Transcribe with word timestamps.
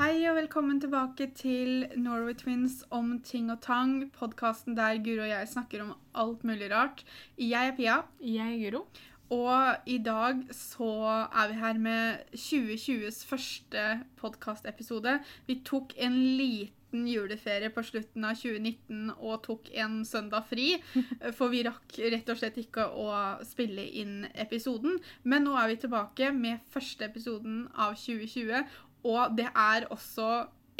Hei 0.00 0.22
og 0.30 0.38
velkommen 0.38 0.78
tilbake 0.80 1.26
til 1.36 1.82
Norway 2.00 2.32
Twins 2.32 2.78
om 2.88 3.18
ting 3.20 3.50
og 3.52 3.58
tang. 3.60 4.06
Podkasten 4.16 4.72
der 4.72 4.96
Guro 5.04 5.26
og 5.26 5.28
jeg 5.28 5.50
snakker 5.50 5.82
om 5.84 5.90
alt 6.16 6.40
mulig 6.48 6.70
rart. 6.72 7.04
Jeg 7.36 7.68
er 7.68 7.76
Pia, 7.76 7.98
Jeg 8.24 8.54
er 8.54 8.70
Guro. 8.70 8.86
og 9.28 9.76
i 9.86 9.98
dag 9.98 10.40
så 10.56 11.28
er 11.28 11.52
vi 11.52 11.60
her 11.60 11.78
med 11.78 12.16
2020s 12.32 13.26
første 13.26 14.00
podkastepisode. 14.16 15.20
Vi 15.46 15.60
tok 15.64 15.92
en 15.98 16.16
liten 16.16 17.06
juleferie 17.06 17.68
på 17.68 17.84
slutten 17.84 18.24
av 18.24 18.40
2019 18.40 19.12
og 19.18 19.42
tok 19.44 19.68
en 19.74 20.04
søndag 20.04 20.48
fri. 20.48 20.80
For 21.36 21.52
vi 21.52 21.60
rakk 21.68 22.00
rett 22.00 22.32
og 22.32 22.40
slett 22.40 22.56
ikke 22.56 22.88
å 22.88 23.12
spille 23.44 23.84
inn 23.84 24.24
episoden. 24.32 24.96
Men 25.24 25.44
nå 25.44 25.60
er 25.60 25.68
vi 25.68 25.82
tilbake 25.84 26.32
med 26.32 26.64
første 26.72 27.04
episoden 27.04 27.66
av 27.76 28.00
2020. 28.00 28.64
Og 29.06 29.36
det 29.36 29.48
er 29.54 29.88
også 29.90 30.30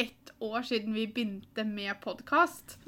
ett 0.00 0.32
år 0.40 0.64
siden 0.64 0.94
vi 0.96 1.06
begynte 1.06 1.64
med 1.64 1.98
podkast. 2.00 2.78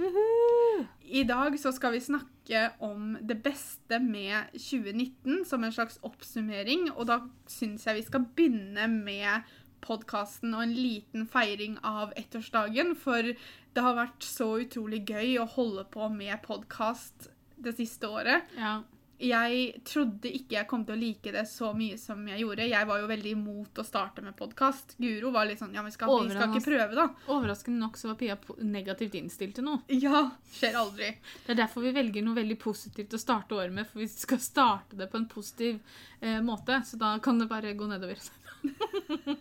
I 1.04 1.24
dag 1.28 1.58
så 1.60 1.72
skal 1.72 1.92
vi 1.92 2.00
snakke 2.00 2.62
om 2.80 3.16
det 3.20 3.38
beste 3.44 3.98
med 4.00 4.52
2019 4.56 5.44
som 5.48 5.64
en 5.64 5.74
slags 5.74 5.98
oppsummering. 6.02 6.88
Og 6.94 7.08
da 7.10 7.20
syns 7.48 7.86
jeg 7.86 8.00
vi 8.00 8.06
skal 8.06 8.24
begynne 8.36 8.88
med 8.92 9.50
podkasten 9.82 10.54
og 10.54 10.64
en 10.64 10.76
liten 10.76 11.26
feiring 11.28 11.76
av 11.84 12.14
ettårsdagen. 12.16 12.94
For 12.96 13.32
det 13.32 13.84
har 13.84 13.98
vært 13.98 14.24
så 14.24 14.54
utrolig 14.64 15.04
gøy 15.08 15.36
å 15.42 15.48
holde 15.56 15.84
på 15.92 16.08
med 16.12 16.40
podkast 16.46 17.30
det 17.62 17.76
siste 17.78 18.08
året. 18.08 18.48
Ja. 18.58 18.80
Jeg 19.22 19.82
trodde 19.86 20.30
ikke 20.34 20.56
jeg 20.56 20.66
kom 20.66 20.82
til 20.86 20.96
å 20.96 20.98
like 20.98 21.32
det 21.34 21.44
så 21.46 21.68
mye 21.78 21.94
som 22.00 22.24
jeg 22.26 22.42
gjorde. 22.42 22.64
Jeg 22.66 22.88
var 22.88 22.98
jo 22.98 23.10
veldig 23.10 23.34
imot 23.36 23.78
å 23.78 23.84
starte 23.86 24.24
med 24.24 24.34
podkast. 24.38 24.96
Guro 24.98 25.30
var 25.34 25.46
litt 25.46 25.62
sånn 25.62 25.74
Ja, 25.76 25.84
vi 25.86 25.92
skal, 25.94 26.10
vi 26.24 26.34
skal 26.34 26.50
ikke 26.50 26.64
prøve, 26.64 26.96
da. 26.98 27.06
Overraskende 27.30 27.78
nok 27.84 28.00
så 28.00 28.10
var 28.10 28.18
Pia 28.18 28.36
negativt 28.66 29.14
innstilt 29.20 29.54
til 29.60 29.68
noe. 29.68 29.84
Ja, 29.94 30.24
skjer 30.56 30.80
aldri. 30.80 31.12
Det 31.46 31.54
er 31.54 31.62
derfor 31.62 31.86
vi 31.86 31.94
velger 31.94 32.26
noe 32.26 32.40
veldig 32.40 32.58
positivt 32.62 33.14
å 33.14 33.22
starte 33.22 33.60
året 33.60 33.74
med, 33.76 33.86
for 33.86 34.02
vi 34.02 34.10
skal 34.10 34.42
starte 34.42 34.98
det 34.98 35.06
på 35.12 35.20
en 35.20 35.30
positiv 35.30 35.78
eh, 36.18 36.40
måte. 36.42 36.82
Så 36.88 36.98
da 36.98 37.14
kan 37.22 37.38
det 37.38 37.50
bare 37.52 37.76
gå 37.78 37.90
nedover. 37.90 38.18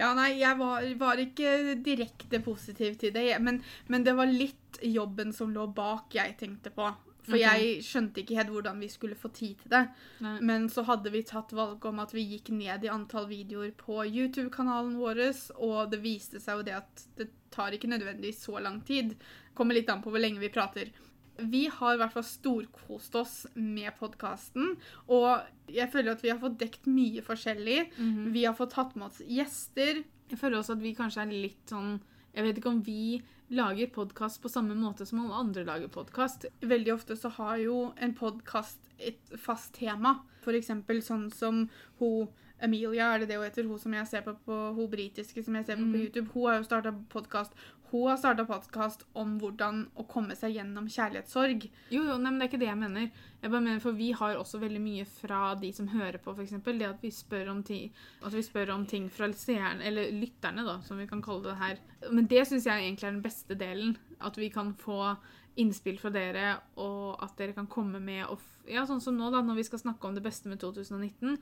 Ja, 0.00 0.14
nei, 0.16 0.38
jeg 0.40 0.56
var, 0.56 0.84
var 0.96 1.20
ikke 1.20 1.74
direkte 1.84 2.38
positiv 2.40 2.94
til 2.96 3.12
det, 3.12 3.34
men, 3.44 3.58
men 3.92 4.06
det 4.06 4.14
var 4.16 4.30
litt 4.32 4.78
jobben 4.80 5.34
som 5.36 5.52
lå 5.52 5.66
bak 5.76 6.14
jeg 6.16 6.38
tenkte 6.40 6.72
på. 6.72 6.86
For 7.26 7.36
okay. 7.36 7.42
jeg 7.42 7.84
skjønte 7.84 8.22
ikke 8.22 8.38
helt 8.38 8.52
hvordan 8.54 8.80
vi 8.80 8.88
skulle 8.92 9.18
få 9.18 9.30
tid 9.36 9.58
til 9.60 9.74
det. 9.74 9.82
Nei. 10.24 10.36
Men 10.50 10.68
så 10.72 10.84
hadde 10.88 11.12
vi 11.12 11.22
tatt 11.28 11.52
valg 11.56 11.84
om 11.90 12.00
at 12.02 12.14
vi 12.16 12.24
gikk 12.34 12.52
ned 12.56 12.86
i 12.86 12.92
antall 12.92 13.28
videoer 13.30 13.74
på 13.76 14.00
YouTube-kanalen 14.06 14.96
vår, 15.00 15.22
og 15.58 15.92
det 15.92 16.00
viste 16.04 16.40
seg 16.42 16.60
jo 16.60 16.66
det 16.70 16.78
at 16.80 17.04
det 17.20 17.28
tar 17.52 17.74
ikke 17.74 17.90
nødvendigvis 17.90 18.44
så 18.46 18.60
lang 18.62 18.80
tid. 18.86 19.16
Kommer 19.58 19.76
litt 19.76 19.90
an 19.92 20.02
på 20.04 20.12
hvor 20.12 20.22
lenge 20.22 20.42
vi 20.42 20.52
prater. 20.52 20.92
Vi 21.40 21.64
har 21.72 21.94
i 21.94 22.00
hvert 22.00 22.12
fall 22.12 22.26
storkost 22.26 23.14
oss 23.16 23.34
med 23.54 23.92
podkasten, 23.98 24.74
og 25.08 25.72
jeg 25.72 25.88
føler 25.92 26.14
at 26.14 26.24
vi 26.24 26.32
har 26.32 26.40
fått 26.40 26.58
dekt 26.60 26.88
mye 26.90 27.24
forskjellig. 27.24 27.90
Mhm. 27.96 28.32
Vi 28.34 28.44
har 28.44 28.56
fått 28.56 28.74
tatt 28.76 28.96
med 28.96 29.08
oss 29.08 29.20
gjester. 29.24 30.02
Jeg 30.30 30.38
føler 30.38 30.60
også 30.60 30.76
at 30.76 30.84
vi 30.84 30.94
kanskje 30.94 31.24
er 31.24 31.34
litt 31.34 31.66
sånn 31.66 32.00
Jeg 32.30 32.44
vet 32.44 32.58
ikke 32.60 32.70
om 32.70 32.82
vi 32.86 33.20
lager 33.50 33.86
podkast 33.90 34.40
på 34.42 34.48
samme 34.48 34.74
måte 34.78 35.06
som 35.06 35.24
alle 35.24 35.34
andre 35.42 35.64
lager 35.66 35.88
podkast. 35.92 36.46
Veldig 36.62 36.92
ofte 36.94 37.16
så 37.18 37.30
har 37.38 37.56
jo 37.58 37.78
en 37.98 38.14
podkast 38.14 38.78
et 38.98 39.32
fast 39.40 39.74
tema. 39.74 40.20
For 40.44 40.56
eksempel 40.56 41.02
sånn 41.02 41.30
som 41.34 41.64
hun 42.00 42.28
Emilia, 42.62 43.14
er 43.14 43.22
det 43.22 43.28
det 43.30 43.36
hun 43.38 43.46
heter? 43.46 43.64
Hun 43.64 43.78
som 43.80 43.94
jeg 43.96 44.06
ser 44.06 44.20
på 44.20 44.34
på 44.44 44.56
hun 44.76 44.88
britiske 44.92 45.42
som 45.42 45.54
jeg 45.56 45.64
ser 45.66 45.76
på 45.76 45.86
på 45.86 45.96
Mm. 45.96 46.00
YouTube. 46.04 46.28
Hun 46.34 46.46
har 46.46 46.58
jo 46.58 46.64
starta 46.68 46.92
podkast. 47.08 47.52
Hun 47.90 48.06
har 48.06 48.18
starta 48.20 48.44
podkast 48.46 49.00
om 49.18 49.32
hvordan 49.40 49.80
å 49.98 50.04
komme 50.06 50.36
seg 50.38 50.54
gjennom 50.54 50.86
kjærlighetssorg. 50.86 51.64
Jo, 51.90 52.04
jo, 52.06 52.18
nei, 52.22 52.30
men 52.30 52.38
det 52.38 52.44
er 52.44 52.50
ikke 52.52 52.60
det 52.62 52.68
jeg 52.68 52.78
mener. 52.78 53.08
Jeg 53.40 53.50
bare 53.50 53.64
mener, 53.64 53.80
For 53.82 53.98
vi 53.98 54.12
har 54.14 54.38
også 54.38 54.60
veldig 54.62 54.82
mye 54.84 55.06
fra 55.10 55.40
de 55.58 55.72
som 55.74 55.88
hører 55.90 56.20
på, 56.22 56.36
f.eks. 56.36 56.54
Det 56.62 56.86
at 56.86 57.02
vi 57.02 57.10
spør 57.14 57.50
om 57.50 57.64
ting, 57.66 57.88
at 58.22 58.36
vi 58.36 58.44
spør 58.46 58.70
om 58.76 58.84
ting 58.86 59.08
fra 59.10 59.26
seerne, 59.34 59.82
eller 59.90 60.14
lytterne, 60.14 60.62
da, 60.68 60.76
som 60.86 61.02
vi 61.02 61.08
kan 61.10 61.22
kalle 61.24 61.48
det 61.48 61.56
her. 61.58 61.82
Men 62.12 62.30
det 62.30 62.46
syns 62.46 62.68
jeg 62.70 62.84
egentlig 62.84 63.08
er 63.08 63.16
den 63.16 63.26
beste 63.26 63.58
delen. 63.58 63.96
At 64.22 64.38
vi 64.38 64.52
kan 64.54 64.70
få 64.78 65.16
innspill 65.58 65.98
fra 65.98 66.14
dere, 66.14 66.60
og 66.78 67.18
at 67.24 67.34
dere 67.42 67.56
kan 67.58 67.66
komme 67.70 67.98
med 67.98 68.28
og 68.28 68.38
Ja, 68.70 68.84
sånn 68.86 69.00
som 69.02 69.16
nå, 69.18 69.32
da, 69.34 69.40
når 69.42 69.56
vi 69.56 69.66
skal 69.66 69.80
snakke 69.82 70.06
om 70.06 70.14
det 70.14 70.22
beste 70.22 70.46
med 70.46 70.60
2019. 70.62 71.40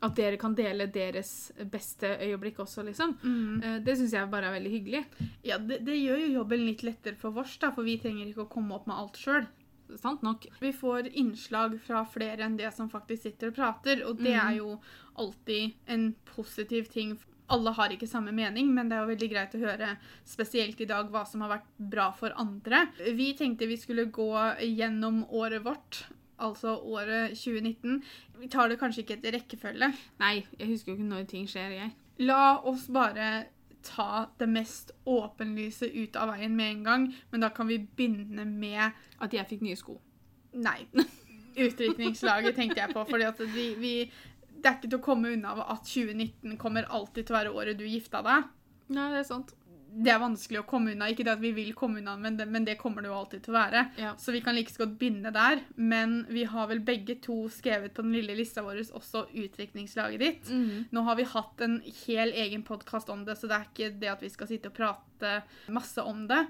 At 0.00 0.16
dere 0.16 0.38
kan 0.40 0.54
dele 0.56 0.86
deres 0.88 1.50
beste 1.68 2.14
øyeblikk 2.24 2.62
også, 2.64 2.84
liksom. 2.86 3.18
Mm. 3.20 3.84
Det 3.84 3.96
syns 3.98 4.14
jeg 4.16 4.30
bare 4.32 4.48
er 4.48 4.56
veldig 4.56 4.70
hyggelig. 4.72 5.02
Ja, 5.44 5.58
det, 5.60 5.82
det 5.84 5.98
gjør 5.98 6.22
jo 6.22 6.30
jobben 6.38 6.64
litt 6.64 6.84
lettere 6.86 7.20
for 7.20 7.36
oss, 7.42 7.58
da, 7.60 7.68
for 7.76 7.84
vi 7.84 7.98
trenger 8.00 8.30
ikke 8.30 8.46
å 8.46 8.52
komme 8.52 8.78
opp 8.78 8.88
med 8.88 8.96
alt 8.96 9.20
sjøl. 9.20 9.44
Sant 10.00 10.22
nok. 10.22 10.46
Vi 10.60 10.72
får 10.72 11.10
innslag 11.18 11.74
fra 11.84 12.04
flere 12.08 12.46
enn 12.46 12.56
det 12.58 12.70
som 12.74 12.90
faktisk 12.90 13.26
sitter 13.26 13.50
og 13.50 13.58
prater, 13.58 14.04
og 14.06 14.20
det 14.22 14.36
mm. 14.36 14.44
er 14.44 14.54
jo 14.60 14.76
alltid 15.20 15.90
en 15.90 16.12
positiv 16.30 16.88
ting. 16.92 17.16
Alle 17.50 17.72
har 17.74 17.90
ikke 17.90 18.06
samme 18.06 18.32
mening, 18.34 18.70
men 18.74 18.88
det 18.88 18.96
er 18.96 19.02
jo 19.02 19.10
veldig 19.10 19.30
greit 19.32 19.56
å 19.58 19.62
høre, 19.64 19.94
spesielt 20.28 20.80
i 20.80 20.88
dag, 20.88 21.10
hva 21.10 21.24
som 21.26 21.42
har 21.42 21.56
vært 21.56 21.68
bra 21.92 22.10
for 22.14 22.34
andre. 22.38 22.84
Vi 23.16 23.32
tenkte 23.38 23.68
vi 23.70 23.78
skulle 23.80 24.06
gå 24.14 24.30
gjennom 24.62 25.24
året 25.34 25.64
vårt, 25.66 26.04
altså 26.40 26.76
året 26.78 27.36
2019. 27.38 28.00
Vi 28.40 28.50
tar 28.52 28.70
det 28.70 28.78
kanskje 28.80 29.04
ikke 29.04 29.16
etter 29.18 29.36
rekkefølge. 29.36 29.90
Nei, 30.22 30.34
jeg 30.58 30.72
husker 30.72 30.92
jo 30.92 30.98
ikke 30.98 31.08
når 31.12 31.26
ting 31.30 31.48
skjer, 31.50 31.74
jeg. 31.76 31.94
La 32.24 32.58
oss 32.68 32.88
bare 32.92 33.30
ta 33.82 34.26
det 34.38 34.48
mest 34.50 34.92
åpenlyse 35.08 35.88
ut 35.88 36.16
av 36.20 36.34
veien 36.34 36.56
med 36.56 36.74
en 36.74 36.82
gang, 36.84 37.06
men 37.30 37.44
da 37.44 37.48
kan 37.54 37.68
vi 37.68 37.78
begynne 37.80 38.44
med 38.44 38.92
At 39.20 39.32
jeg 39.32 39.48
fikk 39.48 39.64
nye 39.64 39.76
sko. 39.76 39.96
Nei. 40.52 40.84
Utdrikningslaget 41.64 42.56
tenkte 42.56 42.80
jeg 42.80 42.94
på. 42.94 43.04
fordi 43.08 43.24
at 43.28 43.40
vi, 43.54 43.66
vi, 43.78 43.94
Det 44.50 44.66
er 44.66 44.76
ikke 44.78 44.88
til 44.88 44.98
å 44.98 45.04
komme 45.04 45.32
unna 45.32 45.54
at 45.64 45.84
2019 45.88 46.56
kommer 46.60 46.88
alltid 46.88 47.24
til 47.24 47.34
å 47.34 47.38
være 47.38 47.54
året 47.56 47.78
du 47.78 47.86
gifta 47.88 48.22
deg. 48.24 48.48
Nei, 48.90 49.08
det 49.12 49.22
er 49.22 49.28
sant. 49.28 49.54
Det 49.90 50.12
er 50.12 50.20
vanskelig 50.22 50.60
å 50.60 50.66
komme 50.68 50.92
unna. 50.94 51.08
Ikke 51.10 51.24
det 51.26 51.32
at 51.34 51.42
vi 51.42 51.50
vil 51.56 51.72
komme 51.76 51.98
unna, 52.00 52.14
men 52.20 52.36
det, 52.38 52.46
men 52.48 52.66
det 52.66 52.76
kommer 52.80 53.02
det 53.02 53.10
jo 53.10 53.16
alltid 53.18 53.42
til 53.44 53.54
å 53.54 53.58
være. 53.58 53.82
Ja. 54.00 54.12
Så 54.20 54.34
vi 54.34 54.42
kan 54.44 54.54
like 54.56 54.72
så 54.72 54.84
godt 54.84 54.96
begynne 55.00 55.32
der. 55.34 55.64
Men 55.76 56.20
vi 56.30 56.44
har 56.48 56.70
vel 56.70 56.82
begge 56.86 57.18
to 57.24 57.42
skrevet 57.52 57.94
på 57.96 58.04
den 58.06 58.14
lille 58.14 58.36
lista 58.38 58.64
vår 58.66 58.82
også 58.96 59.26
utdrikningslaget 59.34 60.22
ditt. 60.22 60.50
Mhm. 60.54 60.88
Nå 60.94 61.04
har 61.08 61.18
vi 61.18 61.28
hatt 61.34 61.60
en 61.66 61.80
hel 62.06 62.32
egen 62.32 62.62
podkast 62.66 63.10
om 63.10 63.24
det, 63.26 63.36
så 63.38 63.50
det 63.50 63.58
er 63.58 63.68
ikke 63.68 63.92
det 64.00 64.12
at 64.14 64.22
vi 64.22 64.32
skal 64.32 64.50
sitte 64.50 64.70
og 64.70 64.78
prate 64.78 65.36
masse 65.68 66.02
om 66.02 66.26
det. 66.30 66.46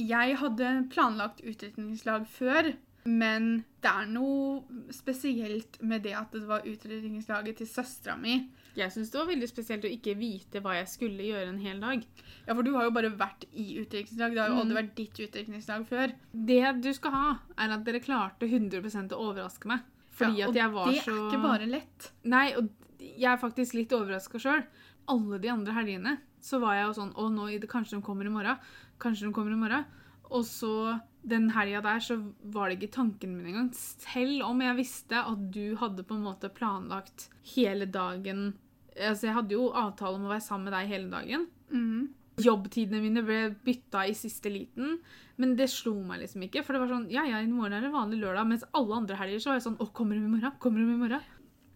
Jeg 0.00 0.36
hadde 0.40 0.88
planlagt 0.92 1.42
utdrikningslag 1.44 2.26
før, 2.26 2.72
men 3.04 3.64
det 3.82 3.90
er 3.90 4.06
noe 4.06 4.62
spesielt 4.94 5.80
med 5.82 6.04
det 6.06 6.14
at 6.16 6.32
det 6.32 6.46
var 6.48 6.64
utdrikningslaget 6.68 7.58
til 7.60 7.68
søstera 7.68 8.16
mi. 8.16 8.38
Jeg 8.76 8.90
syns 8.94 9.10
det 9.12 9.18
var 9.20 9.26
veldig 9.28 9.48
spesielt 9.50 9.84
å 9.84 9.90
ikke 9.92 10.14
vite 10.16 10.60
hva 10.64 10.74
jeg 10.78 10.88
skulle 10.88 11.26
gjøre 11.28 11.48
en 11.52 11.58
hel 11.60 11.80
dag. 11.82 12.04
Ja, 12.46 12.54
for 12.54 12.62
du 12.62 12.72
har 12.74 12.84
jo 12.86 12.94
bare 12.96 13.10
vært 13.10 13.44
i 13.52 13.66
utdrikningslag. 13.82 14.32
Det 14.32 14.40
har 14.40 14.48
jo 14.48 14.54
Mm. 14.54 14.60
aldri 14.62 14.78
vært 14.82 14.94
ditt 14.94 15.20
utdrikningslag 15.26 15.86
før. 15.86 16.12
Det 16.32 16.82
du 16.82 16.92
skal 16.92 17.10
ha, 17.10 17.38
er 17.58 17.70
at 17.70 17.84
dere 17.84 18.00
klarte 18.00 18.48
100 18.48 19.12
å 19.12 19.20
overraske 19.32 19.66
meg. 19.66 19.80
Fordi 20.12 20.36
Ja, 20.38 20.48
at 20.48 20.54
jeg 20.54 20.70
var 20.72 20.86
det 20.90 20.98
er 21.06 21.12
ikke 21.12 21.42
bare 21.42 21.66
lett. 21.68 22.10
Nei, 22.24 22.52
og 22.56 22.68
jeg 22.98 23.24
er 23.32 23.36
faktisk 23.36 23.74
litt 23.74 23.88
overraska 23.92 24.38
sjøl. 24.38 24.64
Alle 25.08 25.38
de 25.38 25.48
andre 25.48 25.72
helgene 25.74 26.18
så 26.40 26.60
var 26.60 26.74
jeg 26.74 26.86
jo 26.86 27.02
sånn 27.02 27.14
Å, 27.14 27.30
nå, 27.32 27.60
kanskje 27.66 27.96
de 27.98 28.02
kommer 28.02 28.24
i 28.26 28.30
morgen. 28.30 28.58
Kanskje 28.98 29.26
de 29.26 29.32
kommer 29.32 29.52
i 29.52 29.56
morgen. 29.56 29.84
Og 30.30 30.44
så 30.44 31.00
den 31.26 31.50
helga 31.50 31.82
der 31.82 31.98
så 32.00 32.16
var 32.50 32.68
det 32.68 32.80
ikke 32.80 32.92
tanken 32.94 33.36
min 33.36 33.46
engang. 33.54 33.70
Selv 33.74 34.42
om 34.48 34.60
jeg 34.60 34.76
visste 34.76 35.12
at 35.12 35.50
du 35.52 35.76
hadde 35.76 36.02
på 36.04 36.14
en 36.14 36.24
måte 36.24 36.48
planlagt 36.52 37.28
hele 37.54 37.86
dagen 37.86 38.54
Altså, 38.96 39.28
jeg 39.28 39.36
hadde 39.36 39.56
jo 39.56 39.70
avtale 39.76 40.18
om 40.18 40.26
å 40.26 40.32
være 40.32 40.44
sammen 40.44 40.68
med 40.68 40.76
deg 40.76 40.90
hele 40.92 41.10
dagen. 41.12 41.46
Mm. 41.72 42.10
Jobbtidene 42.42 43.02
mine 43.02 43.22
ble 43.26 43.40
bytta 43.64 44.06
i 44.08 44.14
siste 44.16 44.50
liten, 44.52 44.98
men 45.40 45.52
det 45.58 45.68
slo 45.72 45.94
meg 46.06 46.22
liksom 46.22 46.44
ikke. 46.46 46.64
For 46.64 46.76
det 46.76 46.82
var 46.82 46.92
sånn 46.92 47.10
Ja, 47.12 47.26
ja, 47.28 47.42
i 47.42 47.50
morgen 47.50 47.76
er 47.76 47.84
det 47.84 47.92
vanlig 47.92 48.22
lørdag, 48.22 48.48
mens 48.48 48.64
alle 48.76 48.98
andre 49.02 49.18
helger 49.20 49.42
så 49.42 49.52
var 49.52 49.60
jeg 49.60 49.66
sånn 49.68 49.80
Å, 49.80 49.88
kommer 49.96 50.16
de 50.16 50.24
i 50.24 50.32
morgen? 50.32 50.56
Kommer 50.62 50.82
de 50.82 50.96
i 50.96 51.02
morgen? 51.02 51.28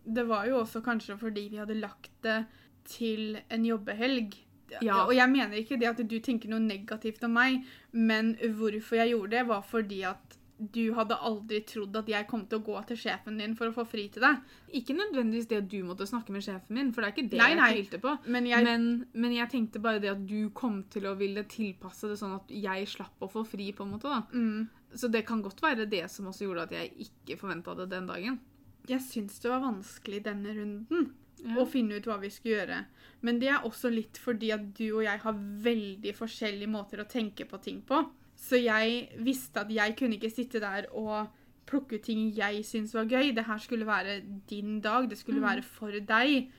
Det 0.07 0.25
var 0.29 0.47
jo 0.49 0.61
også 0.63 0.83
kanskje 0.87 1.19
fordi 1.21 1.49
vi 1.53 1.61
hadde 1.61 1.79
lagt 1.81 2.13
det 2.25 2.41
til 2.87 3.41
en 3.53 3.65
jobbehelg. 3.67 4.37
Ja. 4.83 5.05
Og 5.05 5.15
jeg 5.15 5.31
mener 5.31 5.59
ikke 5.59 5.79
det 5.81 5.89
at 5.91 6.01
du 6.03 6.17
tenker 6.23 6.51
noe 6.51 6.63
negativt 6.63 7.25
om 7.27 7.35
meg, 7.37 7.65
men 7.91 8.35
hvorfor 8.39 9.01
jeg 9.01 9.13
gjorde 9.15 9.35
det, 9.35 9.45
var 9.51 9.65
fordi 9.67 10.03
at 10.09 10.39
du 10.59 10.93
hadde 10.97 11.17
aldri 11.21 11.59
trodd 11.69 11.97
at 12.01 12.07
jeg 12.09 12.27
kom 12.31 12.47
til 12.49 12.59
å 12.61 12.65
gå 12.65 12.79
til 12.89 12.97
sjefen 12.97 13.37
din 13.37 13.55
for 13.59 13.69
å 13.69 13.75
få 13.77 13.85
fri 13.85 14.07
til 14.13 14.23
deg. 14.25 14.39
Ikke 14.79 14.95
nødvendigvis 14.97 15.49
det 15.51 15.59
at 15.59 15.69
du 15.69 15.83
måtte 15.85 16.07
snakke 16.09 16.33
med 16.33 16.45
sjefen 16.47 16.73
min, 16.79 16.93
for 16.97 17.03
det 17.05 17.11
er 17.11 17.15
ikke 17.17 17.31
det 17.35 17.41
Nei, 17.43 17.51
nei. 17.59 17.67
jeg 17.75 17.83
tvilte 17.85 18.01
på. 18.07 18.15
Men 18.33 18.49
jeg 18.49 18.65
Men, 18.65 18.87
men 19.13 19.37
jeg 19.37 19.51
tenkte 19.53 19.83
bare 19.85 20.01
det 20.01 20.11
at 20.15 20.25
du 20.27 20.49
kom 20.57 20.83
til 20.89 21.07
å 21.11 21.15
ville 21.19 21.45
tilpasse 21.45 22.09
det 22.09 22.17
sånn 22.17 22.39
at 22.39 22.49
jeg 22.49 22.89
slapp 22.89 23.21
å 23.21 23.29
få 23.29 23.45
fri, 23.45 23.69
på 23.77 23.85
en 23.85 23.93
måte. 23.97 24.09
da. 24.09 24.23
mm, 24.33 24.69
Så 24.97 25.11
det 25.13 25.27
kan 25.29 25.43
godt 25.45 25.61
være 25.61 25.85
det 25.93 26.07
som 26.11 26.27
også 26.33 26.47
gjorde 26.49 26.63
at 26.71 26.73
jeg 26.73 26.93
ikke 27.11 27.37
forventa 27.43 27.75
det 27.77 27.91
den 27.93 28.07
dagen. 28.09 28.41
Jeg 28.89 29.01
syns 29.03 29.39
det 29.43 29.51
var 29.51 29.61
vanskelig 29.61 30.23
denne 30.25 30.57
runden. 30.57 31.13
Ja. 31.45 31.53
å 31.61 31.67
finne 31.69 31.99
ut 32.01 32.07
hva 32.09 32.15
vi 32.19 32.31
skulle 32.33 32.55
gjøre. 32.57 32.77
Men 33.21 33.39
det 33.39 33.51
er 33.53 33.61
også 33.69 33.91
litt 33.93 34.17
fordi 34.17 34.49
at 34.55 34.63
du 34.79 34.87
og 34.97 35.03
jeg 35.05 35.21
har 35.21 35.35
veldig 35.37 36.15
forskjellige 36.17 36.71
måter 36.73 37.03
å 37.03 37.05
tenke 37.07 37.45
på 37.45 37.59
ting 37.61 37.83
på. 37.85 37.99
Så 38.37 38.59
jeg 38.63 39.09
visste 39.25 39.61
at 39.65 39.71
jeg 39.73 39.97
kunne 39.99 40.19
ikke 40.19 40.31
sitte 40.31 40.61
der 40.61 40.87
og 40.93 41.29
plukke 41.67 41.97
ut 41.99 42.03
ting 42.07 42.29
jeg 42.37 42.63
syntes 42.65 42.93
var 42.95 43.09
gøy. 43.11 43.33
Det 43.35 43.47
her 43.49 43.59
skulle 43.59 43.87
være 43.89 44.21
din 44.51 44.81
dag. 44.81 45.09
Det 45.11 45.19
skulle 45.19 45.41
Mm. 45.41 45.47
være 45.49 45.63
for 45.63 45.91
deg. 45.91 46.51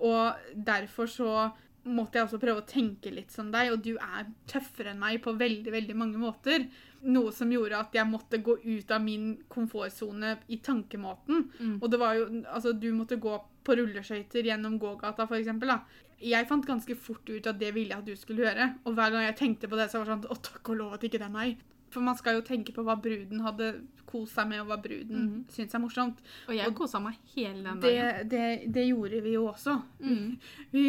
Og 0.00 0.34
derfor 0.56 1.06
så 1.06 1.50
måtte 1.84 2.18
jeg 2.18 2.24
også 2.26 2.38
prøve 2.40 2.60
å 2.60 2.66
tenke 2.68 3.10
litt 3.12 3.30
som 3.32 3.50
deg, 3.52 3.70
og 3.72 3.82
du 3.82 3.94
er 3.96 4.26
tøffere 4.46 4.90
enn 4.90 4.98
meg 5.00 5.22
på 5.22 5.32
veldig, 5.38 5.70
veldig 5.72 5.96
mange 5.96 6.18
måter. 6.18 6.66
Noe 7.02 7.32
som 7.32 7.48
gjorde 7.50 7.78
at 7.78 7.92
jeg 7.94 8.04
måtte 8.06 8.42
gå 8.42 8.58
ut 8.64 8.90
av 8.90 9.00
min 9.02 9.38
komfortsone 9.48 10.38
i 10.48 10.58
tankemåten. 10.58 11.48
Mm. 11.60 11.78
Og 11.82 11.90
det 11.90 11.98
var 11.98 12.14
jo, 12.18 12.26
altså 12.52 12.72
du 12.78 12.92
måtte 12.92 13.16
gå 13.20 13.38
på 13.64 13.76
rulleskøyter 13.76 14.44
gjennom 14.44 14.78
gågata, 14.78 15.26
for 15.26 15.36
eksempel, 15.36 15.68
da. 15.68 15.80
Jeg 16.20 16.46
fant 16.48 16.66
ganske 16.68 16.94
fort 17.00 17.28
ut 17.30 17.46
at 17.46 17.58
det 17.58 17.72
ville 17.74 17.94
jeg 17.94 17.98
at 17.98 18.04
du 18.06 18.14
skulle 18.16 18.44
gjøre. 18.44 18.66
Og 18.84 18.94
hver 18.94 19.10
gang 19.14 19.22
jeg 19.24 19.36
tenkte 19.40 19.68
på 19.72 19.76
det, 19.80 19.90
så 19.90 19.98
var 20.02 20.04
det 20.04 20.16
sånn 20.18 20.32
Å, 20.34 20.40
takk 20.42 20.68
og 20.74 20.76
lov 20.76 20.92
at 20.98 21.04
ikke 21.08 21.18
det 21.22 21.28
er 21.28 21.32
meg. 21.36 21.56
For 21.90 22.04
man 22.06 22.14
skal 22.18 22.36
jo 22.38 22.42
tenke 22.46 22.74
på 22.76 22.84
hva 22.86 22.94
bruden 23.02 23.40
hadde 23.42 23.70
kost 24.06 24.34
seg 24.36 24.46
med, 24.50 24.60
og 24.62 24.68
hva 24.70 24.76
bruden 24.82 25.22
Mhm. 25.24 25.44
syns 25.50 25.74
er 25.74 25.80
morsomt. 25.82 26.18
Og 26.48 26.54
jeg 26.54 26.74
kosa 26.74 27.00
meg 27.00 27.16
hele 27.34 27.62
den 27.64 27.80
dagen. 27.80 28.28
Det, 28.28 28.28
det, 28.30 28.72
det 28.74 28.84
gjorde 28.88 29.22
vi 29.24 29.32
jo 29.34 29.46
også. 29.50 29.78
Mm. 30.00 30.38
Vi, 30.72 30.84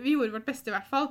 vi 0.00 0.12
gjorde 0.14 0.32
vårt 0.32 0.46
beste, 0.46 0.68
i 0.70 0.76
hvert 0.76 0.88
fall. 0.88 1.10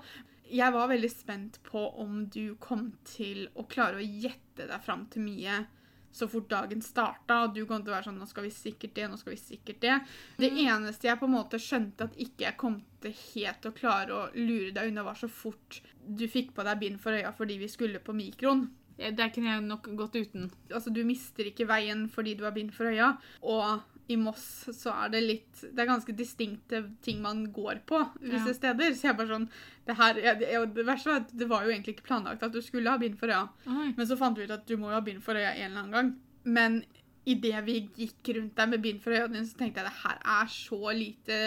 Jeg 0.50 0.72
var 0.74 0.88
veldig 0.88 1.10
spent 1.12 1.60
på 1.66 1.83
om 2.00 2.25
du 2.30 2.56
kom 2.62 2.94
til 3.04 3.48
å 3.56 3.66
klare 3.68 3.98
å 3.98 4.06
gjette 4.06 4.68
deg 4.69 4.81
fram 4.86 5.06
til 5.10 5.24
mye 5.25 5.66
så 6.15 6.27
fort 6.31 6.47
dagen 6.51 6.81
starta. 6.81 7.41
Og 7.45 7.53
du 7.56 7.65
kom 7.67 7.83
til 7.83 7.91
å 7.91 7.97
være 7.97 8.07
sånn 8.07 8.19
Nå 8.21 8.27
skal 8.29 8.47
vi 8.47 8.53
sikkert 8.56 8.94
det, 8.95 9.09
nå 9.12 9.17
skal 9.19 9.33
vi 9.35 9.41
sikkert 9.41 9.81
det. 9.83 9.97
Det 10.39 10.51
Mm. 10.51 10.62
eneste 10.67 11.09
jeg 11.09 11.19
på 11.19 11.27
en 11.27 11.35
måte 11.35 11.59
skjønte 11.59 12.07
at 12.07 12.15
ikke 12.17 12.45
jeg 12.47 12.57
kom 12.57 12.79
til 13.01 13.12
helt 13.33 13.65
å 13.67 13.73
klare 13.75 14.09
å 14.15 14.29
lure 14.35 14.71
deg 14.71 14.88
unna, 14.91 15.03
var 15.03 15.15
så 15.19 15.27
fort 15.29 15.81
du 16.07 16.27
fikk 16.27 16.53
på 16.56 16.63
deg 16.63 16.79
bind 16.79 17.00
for 17.01 17.12
øya 17.12 17.33
fordi 17.35 17.57
vi 17.59 17.67
skulle 17.67 18.00
på 18.00 18.13
mikroen. 18.15 18.69
Ja, 18.97 19.09
det 19.12 19.33
kunne 19.35 19.51
jeg 19.51 19.63
nok 19.67 19.89
gått 19.97 20.15
uten. 20.15 20.50
Altså, 20.71 20.94
du 20.94 21.03
mister 21.03 21.44
ikke 21.44 21.67
veien 21.67 22.07
fordi 22.09 22.38
du 22.38 22.45
har 22.45 22.51
bind 22.56 22.71
for 22.73 22.85
øya. 22.88 23.17
Og 23.44 23.81
i 24.07 24.15
Moss 24.21 24.67
så 24.77 24.91
er 25.05 25.09
det 25.15 25.21
litt 25.23 25.61
Det 25.63 25.81
er 25.81 25.87
ganske 25.89 26.13
distinkte 26.15 26.83
ting 27.01 27.21
man 27.23 27.45
går 27.51 27.79
på 27.89 28.03
visse 28.21 28.51
Ja. 28.51 28.53
steder. 28.53 28.93
Så 28.93 29.07
jeg 29.09 29.17
bare 29.17 29.27
sånn 29.33 29.47
Det 29.87 29.95
her 29.97 30.13
jeg, 30.21 30.41
jeg, 30.41 30.73
Det 30.75 30.85
verste 30.85 31.09
var 31.09 31.23
at 31.23 31.31
det 31.37 31.47
var 31.49 31.63
jo 31.65 31.71
egentlig 31.73 31.95
ikke 31.97 32.07
planlagt 32.11 32.43
at 32.43 32.51
du 32.53 32.61
skulle 32.61 32.89
ha 32.93 32.97
bind 33.01 33.17
for 33.17 33.27
øya. 33.33 33.47
Oi. 33.67 33.93
Men 33.97 34.05
så 34.05 34.17
fant 34.17 34.37
vi 34.37 34.43
ut 34.45 34.51
at 34.51 34.67
du 34.67 34.77
må 34.77 34.89
jo 34.91 34.99
ha 34.99 35.01
bind 35.01 35.23
for 35.25 35.33
øya 35.33 35.55
en 35.55 35.71
eller 35.71 35.79
annen 35.81 35.91
gang. 35.97 36.13
Men 36.45 36.83
idet 37.25 37.63
vi 37.65 37.79
gikk 37.97 38.35
rundt 38.37 38.55
der 38.55 38.67
med 38.69 38.81
bind 38.83 38.99
for 39.01 39.09
øya, 39.11 39.25
så 39.27 39.57
tenkte 39.57 39.81
jeg 39.81 39.87
det 39.89 39.99
her 40.03 40.19
er 40.41 40.45
så 40.53 40.93
lite 40.93 41.37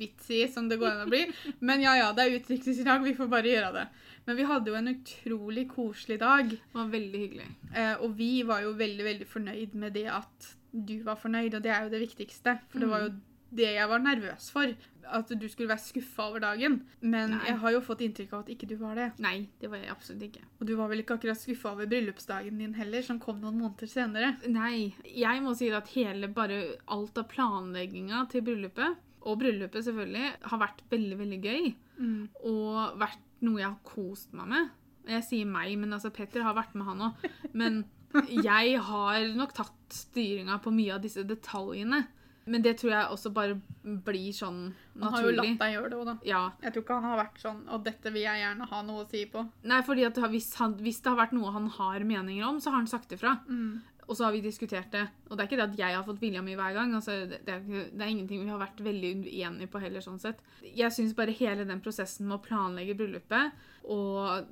vitsig 0.00 0.46
som 0.54 0.68
det 0.70 0.78
går 0.80 0.88
an 0.94 1.06
å 1.06 1.10
bli. 1.10 1.26
Men 1.60 1.82
ja 1.84 1.94
ja, 1.98 2.12
det 2.16 2.24
er 2.24 2.38
utdrikningsdag, 2.38 3.04
vi 3.04 3.12
får 3.18 3.28
bare 3.28 3.52
gjøre 3.52 3.72
det. 3.74 3.86
Men 4.26 4.36
vi 4.36 4.46
hadde 4.48 4.70
jo 4.72 4.76
en 4.78 4.88
utrolig 4.94 5.66
koselig 5.70 6.18
dag. 6.20 6.48
Det 6.48 6.76
var 6.76 6.88
veldig 6.92 7.20
hyggelig. 7.26 7.48
Eh, 7.74 7.94
og 8.00 8.16
vi 8.16 8.30
var 8.48 8.64
jo 8.64 8.72
veldig 8.76 9.04
veldig 9.04 9.28
fornøyd 9.28 9.74
med 9.84 9.92
det 9.96 10.06
at 10.12 10.54
du 10.86 11.00
var 11.06 11.18
fornøyd, 11.20 11.56
og 11.58 11.64
det 11.64 11.72
er 11.74 11.86
jo 11.86 11.94
det 11.94 12.04
viktigste. 12.04 12.58
For 12.70 12.82
det 12.82 12.90
var 12.90 13.06
jo 13.06 13.16
det 13.48 13.68
jeg 13.78 13.88
var 13.88 14.02
nervøs 14.04 14.50
for. 14.52 14.72
At 15.08 15.30
du 15.40 15.46
skulle 15.48 15.70
være 15.70 15.80
skuffa 15.80 16.26
over 16.28 16.42
dagen. 16.44 16.82
Men 17.00 17.32
Nei. 17.32 17.40
jeg 17.48 17.60
har 17.62 17.72
jo 17.72 17.80
fått 17.84 18.02
inntrykk 18.04 18.34
av 18.36 18.42
at 18.44 18.50
ikke 18.52 18.68
du 18.68 18.74
var 18.80 18.98
det. 18.98 19.06
Nei, 19.24 19.48
det 19.60 19.70
var 19.72 19.80
jeg 19.80 19.92
absolutt 19.94 20.26
ikke. 20.26 20.44
Og 20.60 20.68
du 20.68 20.74
var 20.76 20.90
vel 20.92 21.00
ikke 21.02 21.16
akkurat 21.16 21.40
skuffa 21.40 21.72
over 21.72 21.88
bryllupsdagen 21.88 22.60
din 22.60 22.76
heller, 22.76 23.04
som 23.06 23.20
kom 23.22 23.40
noen 23.40 23.56
måneder 23.62 23.88
senere. 23.88 24.34
Nei. 24.52 24.92
Jeg 25.08 25.44
må 25.44 25.54
si 25.56 25.70
at 25.72 25.88
hele 25.94 26.28
bare 26.28 26.60
alt 26.92 27.20
av 27.20 27.28
planlegginga 27.32 28.26
til 28.32 28.44
bryllupet, 28.44 29.04
og 29.28 29.40
bryllupet 29.40 29.86
selvfølgelig, 29.88 30.34
har 30.52 30.60
vært 30.60 30.84
veldig, 30.92 31.16
veldig 31.22 31.40
gøy. 31.40 31.72
Mm. 31.98 32.20
Og 32.52 33.00
vært 33.00 33.24
noe 33.44 33.62
jeg 33.62 33.70
har 33.70 33.80
kost 33.86 34.36
meg 34.36 34.52
med. 34.52 34.74
Jeg 35.08 35.24
sier 35.24 35.48
meg, 35.48 35.72
men 35.80 35.96
altså 35.96 36.12
Petter 36.12 36.44
har 36.44 36.56
vært 36.56 36.76
med 36.76 36.84
han 36.84 37.06
òg. 37.08 37.28
Men 37.56 37.86
jeg 38.28 38.78
har 38.88 39.26
nok 39.36 39.52
tatt 39.56 39.74
styringa 39.92 40.58
på 40.64 40.72
mye 40.74 40.94
av 40.96 41.04
disse 41.04 41.24
detaljene. 41.26 42.04
Men 42.48 42.64
det 42.64 42.78
tror 42.80 42.94
jeg 42.94 43.12
også 43.12 43.30
bare 43.36 43.58
blir 43.82 44.32
sånn 44.32 44.70
naturlig. 44.96 45.02
Han 45.02 45.14
har 45.14 45.26
jo 45.26 45.34
latt 45.36 45.60
deg 45.60 45.74
gjøre 45.74 45.90
det 45.90 45.98
òg, 45.98 46.06
da. 46.08 46.14
Ja. 46.28 46.40
Jeg 46.64 46.74
tror 46.74 46.84
ikke 46.84 46.96
han 46.96 47.10
har 47.10 47.20
vært 47.20 47.42
sånn 47.42 47.58
Og 47.74 47.84
dette 47.84 48.12
vil 48.14 48.24
jeg 48.24 48.40
gjerne 48.42 48.68
ha 48.70 48.80
noe 48.86 49.04
å 49.04 49.08
si 49.10 49.26
på. 49.28 49.44
Nei, 49.68 49.82
fordi 49.84 50.08
hvis, 50.32 50.48
han, 50.60 50.78
hvis 50.80 51.02
det 51.04 51.12
har 51.12 51.20
vært 51.20 51.36
noe 51.36 51.52
han 51.52 51.68
har 51.76 52.08
meninger 52.08 52.48
om, 52.48 52.60
så 52.62 52.72
har 52.72 52.80
han 52.80 52.90
sagt 52.90 53.12
ifra. 53.16 53.36
Mm. 53.48 53.82
Og 54.08 54.16
så 54.16 54.24
har 54.24 54.32
vi 54.32 54.40
diskutert 54.40 54.88
det. 54.94 55.04
Og 55.28 55.36
det 55.36 55.44
er 55.44 55.50
ikke 55.50 55.60
det 55.60 55.66
at 55.66 55.80
jeg 55.82 55.96
har 55.98 56.06
fått 56.06 56.22
vilja 56.22 56.40
mi 56.44 56.56
hver 56.56 56.72
gang. 56.78 56.94
Altså, 56.96 57.18
det, 57.28 57.42
er, 57.44 57.60
det 57.68 58.00
er 58.00 58.08
ingenting 58.08 58.40
vi 58.46 58.54
har 58.54 58.62
vært 58.62 58.80
veldig 58.80 59.12
uenige 59.26 59.68
på 59.68 59.82
heller, 59.84 60.04
sånn 60.04 60.20
sett. 60.22 60.40
Jeg 60.64 60.94
syns 60.96 61.12
bare 61.18 61.36
hele 61.36 61.68
den 61.68 61.84
prosessen 61.84 62.30
med 62.30 62.38
å 62.38 62.44
planlegge 62.46 62.96
bryllupet, 62.96 63.60
og 63.92 64.48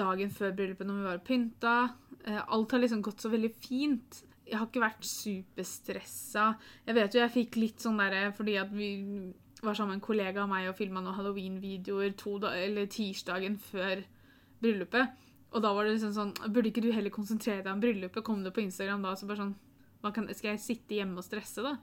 dagen 0.00 0.32
før 0.32 0.56
bryllupet 0.56 0.88
når 0.88 1.02
vi 1.02 1.08
var 1.10 1.24
pynta 1.26 1.76
Alt 2.26 2.72
har 2.74 2.82
liksom 2.82 3.02
gått 3.06 3.22
så 3.22 3.30
veldig 3.30 3.52
fint. 3.54 4.22
Jeg 4.46 4.58
har 4.58 4.68
ikke 4.68 4.82
vært 4.82 5.06
superstressa. 5.06 6.46
Jeg 6.86 6.98
vet 6.98 7.14
jo 7.14 7.22
jeg 7.22 7.34
fikk 7.34 7.58
litt 7.60 7.82
sånn 7.82 7.98
derre 8.00 8.30
fordi 8.34 8.56
at 8.60 8.70
vi 8.74 8.90
var 9.62 9.74
sammen 9.74 9.94
med 9.94 10.00
en 10.00 10.06
kollega 10.06 10.42
av 10.42 10.50
meg 10.50 10.68
og 10.70 10.76
filma 10.78 11.02
noen 11.02 11.16
halloween-videoer 11.16 12.12
eller 12.52 12.90
tirsdagen 12.92 13.56
før 13.62 14.02
bryllupet. 14.62 15.22
Og 15.54 15.62
da 15.62 15.72
var 15.72 15.86
det 15.86 15.96
liksom 15.96 16.12
sånn 16.12 16.32
Burde 16.52 16.68
ikke 16.68 16.82
du 16.84 16.90
heller 16.92 17.14
konsentrere 17.14 17.62
deg 17.62 17.72
om 17.72 17.80
bryllupet? 17.80 18.24
Kom 18.26 18.42
det 18.44 18.52
på 18.52 18.64
Instagram 18.64 19.06
da? 19.06 19.14
Så 19.16 19.28
bare 19.28 19.46
sånn 19.46 19.54
Skal 20.34 20.52
jeg 20.52 20.62
sitte 20.62 20.98
hjemme 20.98 21.22
og 21.22 21.26
stresse, 21.26 21.62
da? 21.64 21.76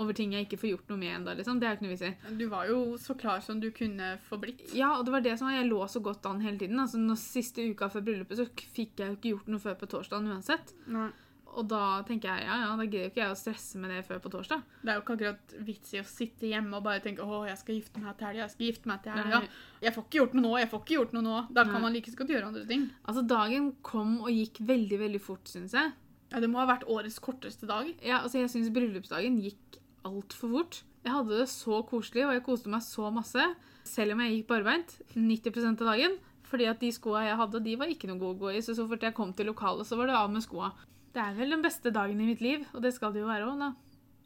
Over 0.00 0.16
ting 0.16 0.32
jeg 0.32 0.46
ikke 0.46 0.56
får 0.62 0.70
gjort 0.70 0.92
noe 0.92 1.00
med 1.02 1.10
ennå, 1.18 1.34
liksom? 1.36 1.58
Det 1.60 1.68
er 1.68 1.74
ikke 1.76 1.84
noe 1.84 1.92
vits 1.92 2.06
i. 2.08 2.12
Du 2.38 2.46
var 2.48 2.68
jo 2.70 2.78
så 3.00 3.16
klar 3.18 3.42
som 3.44 3.58
du 3.60 3.68
kunne 3.76 4.14
få 4.28 4.38
blitt. 4.40 4.62
Ja, 4.76 4.94
og 4.96 5.04
det 5.04 5.12
var 5.12 5.24
det 5.24 5.34
som 5.38 5.50
var 5.50 5.58
Jeg 5.58 5.68
lå 5.68 5.82
så 5.92 6.00
godt 6.00 6.24
an 6.30 6.40
hele 6.40 6.56
tiden. 6.62 6.80
Altså, 6.80 7.00
når 7.02 7.20
Siste 7.20 7.66
uka 7.68 7.90
før 7.92 8.06
bryllupet 8.06 8.40
så 8.40 8.48
fikk 8.72 9.02
jeg 9.02 9.10
jo 9.12 9.18
ikke 9.18 9.34
gjort 9.34 9.52
noe 9.52 9.60
før 9.66 9.76
på 9.82 9.90
torsdagen 9.92 10.32
uansett. 10.32 10.72
Nei. 10.88 11.10
Og 11.52 11.66
da 11.68 12.00
tenker 12.08 12.30
jeg 12.32 12.46
ja, 12.46 12.54
ja, 12.62 12.68
da 12.78 12.84
gidder 12.86 13.10
ikke 13.10 13.20
jeg 13.20 13.34
å 13.34 13.36
stresse 13.36 13.76
med 13.80 13.90
det 13.92 13.98
før 14.06 14.22
på 14.24 14.30
torsdag. 14.32 14.62
Det 14.80 14.88
er 14.88 14.96
jo 14.96 15.02
ikke 15.02 15.16
akkurat 15.18 15.54
vits 15.66 15.90
i 15.92 16.00
å 16.00 16.04
sitte 16.08 16.48
hjemme 16.48 16.78
og 16.78 16.86
bare 16.86 17.02
tenke 17.04 17.26
å, 17.26 17.42
jeg 17.44 17.58
skal 17.60 17.76
gifte 17.76 18.00
meg 18.00 18.16
til 18.16 18.28
helga, 18.30 18.46
jeg 18.46 18.54
skal 18.54 18.66
gifte 18.70 18.88
meg 18.88 19.02
til 19.04 19.12
helga. 19.18 19.40
Nei. 19.44 19.50
Jeg 19.84 19.92
får 19.92 20.06
ikke 20.06 20.20
gjort 20.22 20.36
noe 20.38 20.46
nå, 20.46 20.52
jeg 20.62 20.70
får 20.72 20.82
ikke 20.86 20.96
gjort 20.96 21.12
noe 21.18 21.26
nå. 21.26 21.34
Da 21.52 21.66
Nei. 21.66 21.74
kan 21.74 21.84
man 21.84 21.92
like 21.92 22.14
så 22.14 22.20
godt 22.22 22.32
gjøre 22.32 22.48
andre 22.48 22.64
ting. 22.70 22.86
Altså, 23.04 23.26
dagen 23.34 23.68
kom 23.84 24.14
og 24.22 24.32
gikk 24.32 24.62
veldig, 24.72 25.02
veldig 25.04 25.20
fort, 25.28 25.52
syns 25.52 25.76
jeg. 25.76 25.92
Ja, 26.32 26.40
Det 26.40 26.48
må 26.48 26.62
ha 26.62 26.64
vært 26.72 26.88
årets 26.88 27.20
korteste 27.20 27.68
dag. 27.68 27.92
Ja, 28.00 28.22
altså, 28.22 28.40
jeg 28.40 28.48
syns 28.54 28.72
bryllupsdagen 28.72 29.36
gikk 29.44 29.76
altfor 30.08 30.56
fort. 30.56 30.82
Jeg 31.02 31.14
hadde 31.16 31.38
det 31.40 31.48
så 31.50 31.80
koselig, 31.88 32.26
og 32.26 32.34
jeg 32.36 32.44
koste 32.46 32.70
meg 32.72 32.84
så 32.86 33.08
masse. 33.14 33.46
Selv 33.88 34.14
om 34.14 34.22
jeg 34.22 34.36
gikk 34.36 34.50
barbeint 34.52 34.94
90% 35.16 35.82
av 35.82 35.92
dagen. 35.94 36.18
Fordi 36.52 36.68
at 36.68 36.82
de 36.82 36.90
skoa 36.92 37.24
jeg 37.24 37.38
hadde, 37.40 37.62
de 37.64 37.78
var 37.80 37.90
ikke 37.90 38.10
noe 38.10 38.20
gode 38.20 38.36
å 38.36 38.42
gå 38.44 38.52
i. 38.52 38.62
Så 38.64 38.76
så 38.76 38.84
fort 38.88 39.04
jeg 39.06 39.16
kom 39.16 39.32
til 39.36 39.48
lokalet, 39.48 39.88
så 39.88 39.96
var 39.98 40.10
det 40.10 40.18
av 40.18 40.28
med 40.32 40.44
skoa. 40.44 40.70
Det 41.12 41.20
er 41.20 41.34
vel 41.36 41.56
den 41.56 41.64
beste 41.64 41.92
dagen 41.92 42.20
i 42.20 42.28
mitt 42.28 42.44
liv, 42.44 42.62
og 42.72 42.84
det 42.84 42.94
skal 42.96 43.12
det 43.12 43.22
jo 43.22 43.28
være 43.28 43.48
òg, 43.48 43.58
da. 43.60 43.72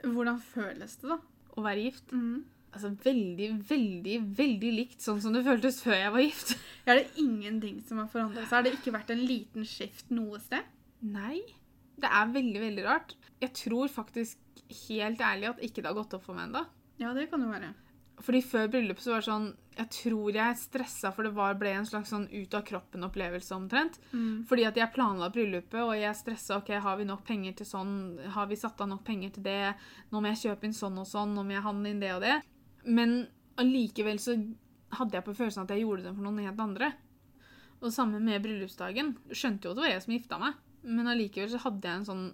Hvordan 0.04 0.38
føles 0.42 0.98
det, 1.00 1.08
da? 1.14 1.18
Å 1.56 1.64
være 1.64 1.86
gift. 1.86 2.12
Mm. 2.12 2.44
Altså 2.76 2.90
veldig, 3.06 3.46
veldig, 3.70 4.16
veldig 4.36 4.72
likt 4.74 5.00
sånn 5.00 5.22
som 5.24 5.32
det 5.32 5.46
føltes 5.46 5.78
før 5.80 5.96
jeg 5.96 6.12
var 6.12 6.24
gift. 6.26 6.56
Er 6.88 7.00
det 7.00 7.22
ingenting 7.22 7.78
som 7.88 8.02
har 8.02 8.10
forandret 8.12 8.44
seg? 8.44 8.52
Har 8.52 8.66
det 8.66 8.74
ikke 8.76 8.94
vært 8.94 9.14
en 9.14 9.22
liten 9.26 9.66
skift 9.66 10.12
noe 10.14 10.38
sted? 10.44 10.66
Nei. 11.00 11.40
Det 11.96 12.10
er 12.10 12.34
veldig, 12.34 12.60
veldig 12.60 12.84
rart. 12.84 13.14
Jeg 13.40 13.54
tror 13.56 13.88
faktisk 13.90 14.42
helt 14.88 15.20
ærlig 15.20 15.50
at 15.50 15.64
ikke 15.64 15.82
det 15.82 15.90
har 15.90 15.98
gått 15.98 16.16
opp 16.16 16.24
for 16.26 16.36
meg 16.36 16.48
ennå. 16.48 16.64
Ja, 17.00 17.12
det 17.16 17.28
kan 17.30 17.42
jo 17.44 17.50
være. 17.50 17.74
Fordi 18.24 18.40
før 18.40 18.70
bryllupet 18.72 19.04
så 19.04 19.12
var 19.12 19.20
det 19.20 19.28
sånn 19.28 19.46
Jeg 19.76 19.88
tror 19.92 20.36
jeg 20.38 20.56
stressa, 20.56 21.10
for 21.12 21.26
det 21.26 21.34
var, 21.36 21.56
ble 21.60 21.74
en 21.76 21.88
slags 21.88 22.08
sånn 22.14 22.24
ut 22.30 22.54
av 22.56 22.62
kroppen-opplevelse 22.64 23.52
omtrent. 23.52 23.98
Mm. 24.12 24.46
Fordi 24.48 24.64
at 24.64 24.78
jeg 24.80 24.92
planla 24.94 25.28
bryllupet, 25.34 25.82
og 25.82 25.92
jeg 25.98 26.16
stressa 26.16 26.56
OK, 26.62 26.70
har 26.80 26.96
vi 26.96 27.08
nok 27.08 27.26
penger 27.28 27.58
til 27.58 27.68
sånn? 27.68 27.90
Har 28.32 28.48
vi 28.48 28.56
satt 28.56 28.80
av 28.80 28.88
nok 28.88 29.02
penger 29.04 29.34
til 29.34 29.44
det? 29.44 29.74
Nå 30.12 30.22
må 30.22 30.32
jeg 30.32 30.46
kjøpe 30.46 30.68
inn 30.68 30.76
sånn 30.76 30.96
og 31.02 31.08
sånn, 31.10 31.34
nå 31.36 31.44
må 31.44 31.58
jeg 31.58 31.66
handle 31.66 31.92
inn 31.92 32.00
det 32.00 32.14
og 32.14 32.24
det. 32.24 32.38
Men 32.88 33.18
allikevel 33.60 34.22
så 34.22 34.38
hadde 34.96 35.18
jeg 35.18 35.26
på 35.26 35.36
følelsen 35.36 35.66
at 35.66 35.74
jeg 35.74 35.84
gjorde 35.84 36.06
det 36.06 36.14
for 36.16 36.24
noen 36.24 36.46
helt 36.46 36.64
andre. 36.64 36.90
Og 37.82 37.92
samme 37.92 38.22
med 38.24 38.40
bryllupsdagen. 38.46 39.12
Skjønte 39.28 39.68
jo 39.68 39.74
at 39.74 39.76
det 39.76 39.84
var 39.84 39.92
jeg 39.92 40.06
som 40.06 40.16
gifta 40.16 40.40
meg, 40.40 40.56
men 40.88 41.12
allikevel 41.12 41.52
så 41.52 41.60
hadde 41.66 41.84
jeg 41.90 42.00
en 42.00 42.08
sånn 42.08 42.26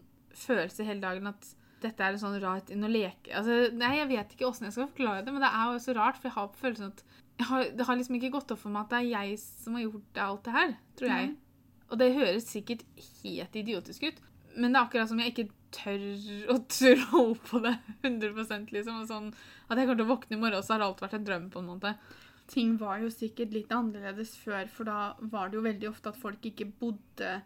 følelse 0.46 0.86
hele 0.86 1.02
dagen 1.02 1.26
at 1.32 1.50
dette 1.82 2.04
er 2.04 2.14
en 2.14 2.22
sånn 2.22 2.40
rart 2.42 2.70
inn 2.72 2.86
å 2.86 2.90
leke 2.90 3.32
altså, 3.36 3.68
Nei, 3.76 3.96
jeg 3.98 4.10
vet 4.10 4.34
ikke 4.34 4.48
åssen 4.48 4.68
jeg 4.68 4.76
skal 4.76 4.90
forklare 4.90 5.24
det, 5.26 5.34
men 5.34 5.44
det 5.44 5.50
er 5.52 5.72
jo 5.72 5.82
så 5.84 5.94
rart, 5.98 6.18
for 6.18 6.30
jeg 6.30 6.36
har 6.36 6.58
følelsen 6.60 6.92
at 6.92 7.04
har, 7.48 7.70
Det 7.76 7.86
har 7.88 7.98
liksom 7.98 8.18
ikke 8.18 8.34
gått 8.34 8.52
opp 8.54 8.60
for 8.62 8.74
meg 8.74 8.84
at 8.84 8.92
det 8.92 9.00
er 9.00 9.26
jeg 9.26 9.40
som 9.42 9.78
har 9.78 9.86
gjort 9.86 10.20
alt 10.24 10.44
det 10.46 10.52
her, 10.56 10.74
tror 11.00 11.10
jeg. 11.12 11.30
Og 11.88 11.98
det 12.00 12.12
høres 12.16 12.46
sikkert 12.48 12.84
helt 13.22 13.56
idiotisk 13.58 14.04
ut, 14.08 14.20
men 14.54 14.72
det 14.72 14.78
er 14.78 14.86
akkurat 14.86 15.10
som 15.10 15.20
jeg 15.20 15.32
ikke 15.32 15.48
tør 15.72 16.04
å 16.52 16.58
tro 16.76 17.22
på 17.48 17.62
det 17.64 17.72
100 18.02 18.68
liksom. 18.72 19.00
Sånn, 19.08 19.30
at 19.68 19.80
jeg 19.80 19.88
kommer 19.88 20.00
til 20.00 20.06
å 20.06 20.12
våkne 20.12 20.36
i 20.36 20.40
morgen, 20.40 20.58
og 20.60 20.66
så 20.66 20.76
har 20.76 20.86
alt 20.86 21.02
vært 21.02 21.18
en 21.18 21.26
drøm, 21.26 21.48
på 21.52 21.62
en 21.62 21.72
måte. 21.72 21.94
Ting 22.52 22.76
var 22.80 23.00
jo 23.02 23.10
sikkert 23.12 23.54
litt 23.54 23.72
annerledes 23.72 24.34
før, 24.40 24.66
for 24.72 24.88
da 24.88 25.14
var 25.32 25.50
det 25.50 25.58
jo 25.58 25.66
veldig 25.66 25.90
ofte 25.92 26.12
at 26.12 26.20
folk 26.20 26.44
ikke 26.48 26.68
bodde 26.80 27.36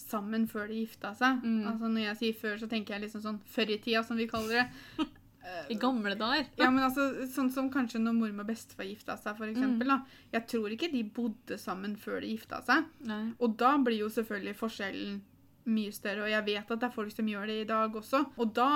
sammen 0.00 0.46
før 0.50 0.70
de 0.70 0.80
gifta 0.82 1.12
seg. 1.16 1.42
Mm. 1.44 1.62
Altså 1.72 1.90
Når 1.90 2.04
jeg 2.04 2.18
sier 2.22 2.40
før, 2.40 2.56
så 2.60 2.68
tenker 2.70 2.96
jeg 2.96 3.06
liksom 3.06 3.22
sånn 3.24 3.38
før 3.50 3.72
i 3.72 3.78
tida, 3.82 4.02
som 4.06 4.18
vi 4.20 4.28
kaller 4.30 4.62
det. 4.62 5.06
I 5.70 5.76
gamle 5.78 6.14
dager. 6.18 6.48
Ja, 6.60 6.70
men 6.74 6.82
altså, 6.84 7.26
Sånn 7.30 7.52
som 7.54 7.70
kanskje 7.72 8.00
når 8.02 8.16
mormor 8.16 8.46
og 8.46 8.50
bestefar 8.50 8.88
gifta 8.88 9.16
seg, 9.20 9.36
for 9.38 9.48
eksempel, 9.48 9.92
da. 9.92 10.00
Jeg 10.34 10.46
tror 10.50 10.74
ikke 10.74 10.90
de 10.92 11.04
bodde 11.16 11.58
sammen 11.62 11.96
før 12.00 12.20
de 12.24 12.34
gifta 12.34 12.60
seg. 12.66 12.88
Nei. 13.06 13.22
Og 13.38 13.56
da 13.60 13.76
blir 13.82 14.00
jo 14.02 14.10
selvfølgelig 14.12 14.56
forskjellen 14.58 15.20
mye 15.66 15.92
større, 15.94 16.22
og 16.26 16.30
jeg 16.30 16.46
vet 16.46 16.70
at 16.70 16.82
det 16.82 16.86
er 16.86 16.94
folk 16.94 17.14
som 17.14 17.28
gjør 17.30 17.48
det 17.50 17.60
i 17.62 17.68
dag 17.68 17.94
også. 17.98 18.22
Og 18.38 18.52
da 18.54 18.70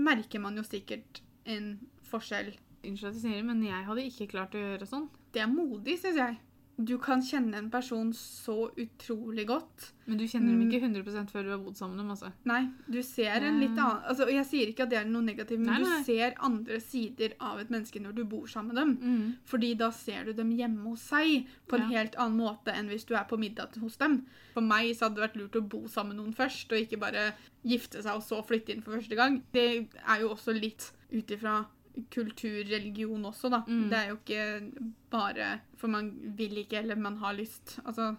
merker 0.00 0.40
man 0.40 0.56
jo 0.56 0.64
sikkert 0.64 1.20
en 1.44 1.74
forskjell. 2.10 2.54
Unnskyld 2.80 3.10
at 3.10 3.18
jeg 3.18 3.24
sier 3.26 3.40
det, 3.42 3.48
men 3.48 3.60
jeg 3.66 3.88
hadde 3.88 4.06
ikke 4.08 4.30
klart 4.30 4.56
å 4.56 4.62
gjøre 4.62 4.88
sånn. 4.88 5.10
Det 5.34 5.42
er 5.44 5.50
modig, 5.52 5.98
syns 6.00 6.20
jeg. 6.20 6.38
Du 6.80 6.94
kan 6.98 7.20
kjenne 7.20 7.58
en 7.58 7.66
person 7.70 8.08
så 8.16 8.70
utrolig 8.80 9.44
godt. 9.50 9.90
Men 10.08 10.16
du 10.18 10.24
kjenner 10.26 10.54
dem 10.54 10.62
ikke 10.64 10.80
100% 10.80 11.28
før 11.30 11.44
du 11.44 11.50
har 11.52 11.58
bodd 11.60 11.76
sammen 11.76 11.96
med 11.98 12.02
dem. 12.04 12.10
altså. 12.14 12.30
Nei, 12.48 12.60
du 12.88 13.02
ser 13.04 13.44
en 13.46 13.58
litt 13.60 13.76
annen 13.78 14.00
altså, 14.08 14.24
Og 14.24 14.32
jeg 14.32 14.46
sier 14.48 14.70
ikke 14.72 14.86
at 14.86 14.90
det 14.90 14.98
er 14.98 15.04
noe 15.10 15.22
negativt, 15.22 15.60
men 15.60 15.68
Nei, 15.70 15.80
nei. 15.84 15.98
du 16.00 16.04
ser 16.08 16.34
andre 16.48 16.80
sider 16.80 17.34
av 17.38 17.60
et 17.60 17.70
menneske 17.70 18.00
når 18.02 18.16
du 18.16 18.22
bor 18.24 18.46
sammen 18.50 18.74
med 18.74 18.80
dem. 18.80 19.36
Fordi 19.46 19.74
da 19.78 19.90
ser 19.94 20.24
du 20.24 20.32
dem 20.32 20.50
hjemme 20.56 20.82
hos 20.88 21.04
seg 21.10 21.46
på 21.68 21.76
en 21.76 21.84
Ja. 21.90 21.98
helt 22.00 22.16
annen 22.16 22.38
måte 22.40 22.72
enn 22.74 22.88
hvis 22.88 23.04
du 23.06 23.14
er 23.14 23.24
på 23.28 23.38
middag 23.38 23.76
hos 23.80 23.96
dem. 24.00 24.24
For 24.54 24.60
meg 24.62 24.94
så 24.96 25.06
hadde 25.08 25.20
det 25.20 25.26
vært 25.28 25.36
lurt 25.42 25.60
å 25.60 25.68
bo 25.68 25.86
sammen 25.86 26.16
med 26.16 26.24
noen 26.24 26.34
først, 26.34 26.72
og 26.72 26.78
ikke 26.80 26.98
bare 26.98 27.34
gifte 27.62 28.02
seg 28.02 28.14
og 28.16 28.22
så 28.22 28.40
flytte 28.42 28.72
inn 28.74 28.82
for 28.82 28.96
første 28.96 29.14
gang. 29.16 29.42
Det 29.52 29.86
er 30.08 30.20
jo 30.22 30.30
også 30.34 30.52
litt 30.58 30.92
ut 31.12 31.26
ifra 31.30 31.66
kultur, 32.12 32.60
religion 32.70 33.24
også, 33.24 33.50
da. 33.52 33.62
Mm. 33.66 33.86
Det 33.90 33.98
er 33.98 34.08
jo 34.10 34.18
ikke 34.20 34.88
bare 35.10 35.48
for 35.80 35.92
man 35.92 36.12
vil 36.36 36.60
ikke 36.62 36.82
eller 36.82 36.98
man 37.00 37.16
har 37.22 37.32
lyst. 37.36 37.78
Altså, 37.84 38.14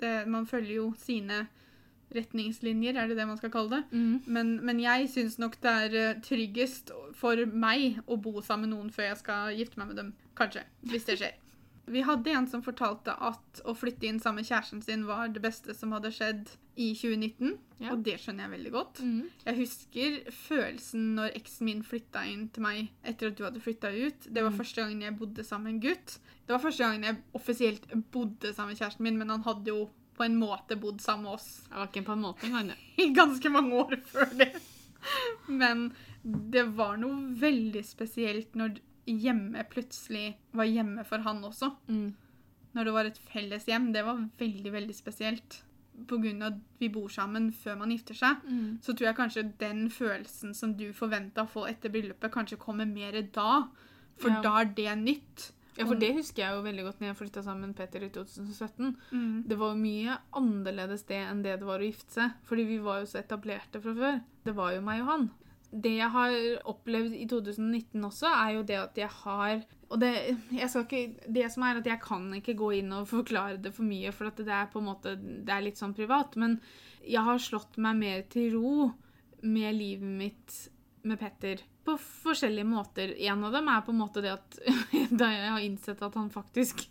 det, 0.00 0.12
man 0.28 0.46
følger 0.46 0.74
jo 0.74 0.92
sine 0.98 1.46
retningslinjer, 2.14 2.96
er 2.96 3.08
det 3.08 3.18
det 3.18 3.26
man 3.28 3.36
skal 3.36 3.52
kalle 3.52 3.70
det. 3.76 3.82
Mm. 3.90 4.22
Men, 4.26 4.54
men 4.64 4.80
jeg 4.80 5.10
syns 5.12 5.38
nok 5.38 5.58
det 5.62 5.74
er 5.84 5.98
eh, 6.02 6.20
tryggest 6.24 6.92
for 7.18 7.44
meg 7.52 8.00
å 8.06 8.16
bo 8.16 8.40
sammen 8.40 8.68
med 8.68 8.76
noen 8.76 8.94
før 8.94 9.10
jeg 9.10 9.20
skal 9.22 9.58
gifte 9.58 9.80
meg 9.80 9.92
med 9.92 10.00
dem. 10.00 10.14
Kanskje. 10.38 10.64
Hvis 10.88 11.08
det 11.08 11.18
skjer. 11.20 11.36
Vi 11.90 12.02
hadde 12.04 12.30
en 12.30 12.46
som 12.50 12.62
fortalte 12.62 13.14
at 13.20 13.60
å 13.64 13.74
flytte 13.76 14.06
inn 14.08 14.18
sammen 14.20 14.42
med 14.42 14.48
kjæresten 14.50 14.82
sin 14.84 15.06
var 15.08 15.28
det 15.32 15.42
beste 15.44 15.74
som 15.74 15.92
hadde 15.96 16.10
skjedd 16.12 16.48
i 16.78 16.92
2019. 16.94 17.56
Ja. 17.80 17.92
Og 17.94 18.02
det 18.06 18.16
skjønner 18.22 18.44
jeg 18.46 18.52
veldig 18.56 18.72
godt. 18.74 19.00
Mm. 19.02 19.28
Jeg 19.46 19.56
husker 19.58 20.18
følelsen 20.34 21.14
når 21.16 21.36
eksen 21.38 21.64
min 21.68 21.82
flytta 21.86 22.22
inn 22.30 22.48
til 22.54 22.62
meg 22.62 22.88
etter 23.06 23.30
at 23.32 23.38
du 23.38 23.44
hadde 23.46 23.62
flytta 23.64 23.90
ut. 23.94 24.28
Det 24.28 24.42
var 24.44 24.50
Mm. 24.52 24.58
første 24.58 24.82
gangen 24.82 25.02
jeg 25.02 25.18
bodde 25.18 25.44
sammen 25.44 25.64
med 25.64 25.74
en 25.74 25.80
gutt. 25.90 26.18
Det 26.46 26.52
var 26.54 26.58
første 26.64 26.84
gangen 26.84 27.02
jeg 27.08 27.22
offisielt 27.34 27.88
bodde 28.12 28.54
sammen 28.54 28.74
med 28.74 28.78
kjæresten 28.82 29.02
min, 29.08 29.18
men 29.18 29.28
han 29.30 29.42
hadde 29.42 29.66
jo 29.72 29.88
på 30.18 30.24
en 30.24 30.36
måte 30.38 30.74
bodd 30.80 31.00
sammen 31.00 31.24
med 31.24 31.32
oss 31.34 31.62
Det 31.68 31.76
var 31.76 31.86
ikke 31.86 32.04
på 32.06 32.12
en 32.12 32.22
måte 32.22 32.46
engang. 32.46 32.68
det. 32.68 32.78
i 33.04 33.12
ganske 33.14 33.48
mange 33.50 33.72
år 33.74 33.96
før 34.06 34.26
det. 34.38 34.52
Men 35.48 35.92
det 36.24 36.64
var 36.76 36.96
noe 36.98 37.34
veldig 37.38 37.84
spesielt 37.86 38.54
når 38.58 38.78
hjemme 39.16 39.64
plutselig 39.70 40.34
var 40.54 40.64
hjemme 40.68 41.04
for 41.06 41.18
han 41.24 41.42
også. 41.44 41.72
Mm. 41.88 42.14
Når 42.74 42.84
det 42.84 42.92
var 42.92 43.04
et 43.08 43.18
felles 43.32 43.64
hjem. 43.66 43.92
Det 43.92 44.04
var 44.04 44.20
veldig, 44.38 44.72
veldig 44.72 44.94
spesielt. 44.94 45.62
Av 45.98 46.24
at 46.46 46.58
vi 46.78 46.88
bor 46.94 47.08
sammen 47.10 47.50
før 47.52 47.76
man 47.80 47.90
gifter 47.90 48.14
seg, 48.14 48.36
Mm. 48.46 48.78
så 48.80 48.94
tror 48.94 49.08
jeg 49.08 49.16
kanskje 49.16 49.52
den 49.58 49.88
følelsen 49.90 50.54
som 50.54 50.76
du 50.76 50.92
forventa 50.92 51.42
å 51.42 51.48
få 51.50 51.66
etter 51.68 51.90
bryllupet, 51.90 52.30
kanskje 52.30 52.56
kommer 52.58 52.86
mer 52.86 53.20
da. 53.32 53.64
For 54.18 54.30
Ja. 54.30 54.40
da 54.42 54.60
er 54.60 54.64
det 54.66 54.98
nytt. 54.98 55.52
Ja, 55.76 55.84
for 55.86 55.94
det 55.94 56.14
husker 56.14 56.42
jeg 56.42 56.54
jo 56.54 56.62
veldig 56.62 56.84
godt 56.84 57.00
når 57.00 57.06
jeg 57.08 57.16
flytta 57.16 57.42
sammen 57.44 57.66
med 57.68 57.76
Peter 57.76 58.00
i 58.02 58.08
2017. 58.10 58.96
Mm. 59.12 59.44
Det 59.48 59.56
var 59.58 59.74
jo 59.74 59.80
mye 59.82 60.18
annerledes 60.34 61.04
det 61.06 61.16
enn 61.28 61.42
det 61.42 61.58
det 61.60 61.66
var 61.66 61.78
å 61.78 61.86
gifte 61.86 62.10
seg. 62.12 62.32
Fordi 62.44 62.64
vi 62.66 62.78
var 62.78 63.00
jo 63.00 63.06
så 63.06 63.18
etablerte 63.22 63.80
fra 63.82 63.94
før. 63.94 64.20
Det 64.44 64.54
var 64.54 64.72
jo 64.74 64.80
meg 64.80 65.00
og 65.02 65.06
han. 65.06 65.30
Det 65.68 65.94
jeg 65.98 66.08
har 66.14 66.34
opplevd 66.70 67.12
i 67.12 67.26
2019 67.28 68.04
også, 68.08 68.30
er 68.30 68.54
jo 68.56 68.62
det 68.64 68.78
at 68.80 69.00
jeg 69.02 69.10
har 69.22 69.66
Og 69.88 70.00
det, 70.00 70.12
ikke, 70.52 71.02
det 71.28 71.46
som 71.52 71.62
er 71.64 71.78
at 71.80 71.86
jeg 71.88 72.00
kan 72.04 72.26
ikke 72.36 72.54
gå 72.56 72.70
inn 72.76 72.92
og 72.92 73.08
forklare 73.08 73.56
det 73.56 73.72
for 73.72 73.88
mye, 73.88 74.12
for 74.12 74.28
det 74.36 74.48
er 74.52 74.66
på 74.68 74.82
en 74.82 74.88
måte, 74.90 75.14
det 75.16 75.48
er 75.48 75.64
litt 75.64 75.80
sånn 75.80 75.96
privat. 75.96 76.36
Men 76.36 76.58
jeg 77.00 77.24
har 77.24 77.40
slått 77.40 77.78
meg 77.80 77.96
mer 77.96 78.26
til 78.28 78.52
ro 78.52 78.90
med 79.40 79.78
livet 79.78 80.12
mitt 80.18 80.58
med 81.08 81.20
Petter. 81.20 81.62
På 81.86 81.96
forskjellige 81.98 82.68
måter. 82.68 83.14
En 83.30 83.44
av 83.48 83.54
dem 83.56 83.68
er 83.72 83.84
på 83.84 83.94
en 83.94 84.00
måte 84.02 84.22
det 84.24 84.34
at 84.34 84.58
da 85.20 85.30
jeg 85.32 85.52
har 85.54 85.64
innsett 85.64 86.02
at 86.04 86.18
han 86.18 86.30
faktisk 86.32 86.84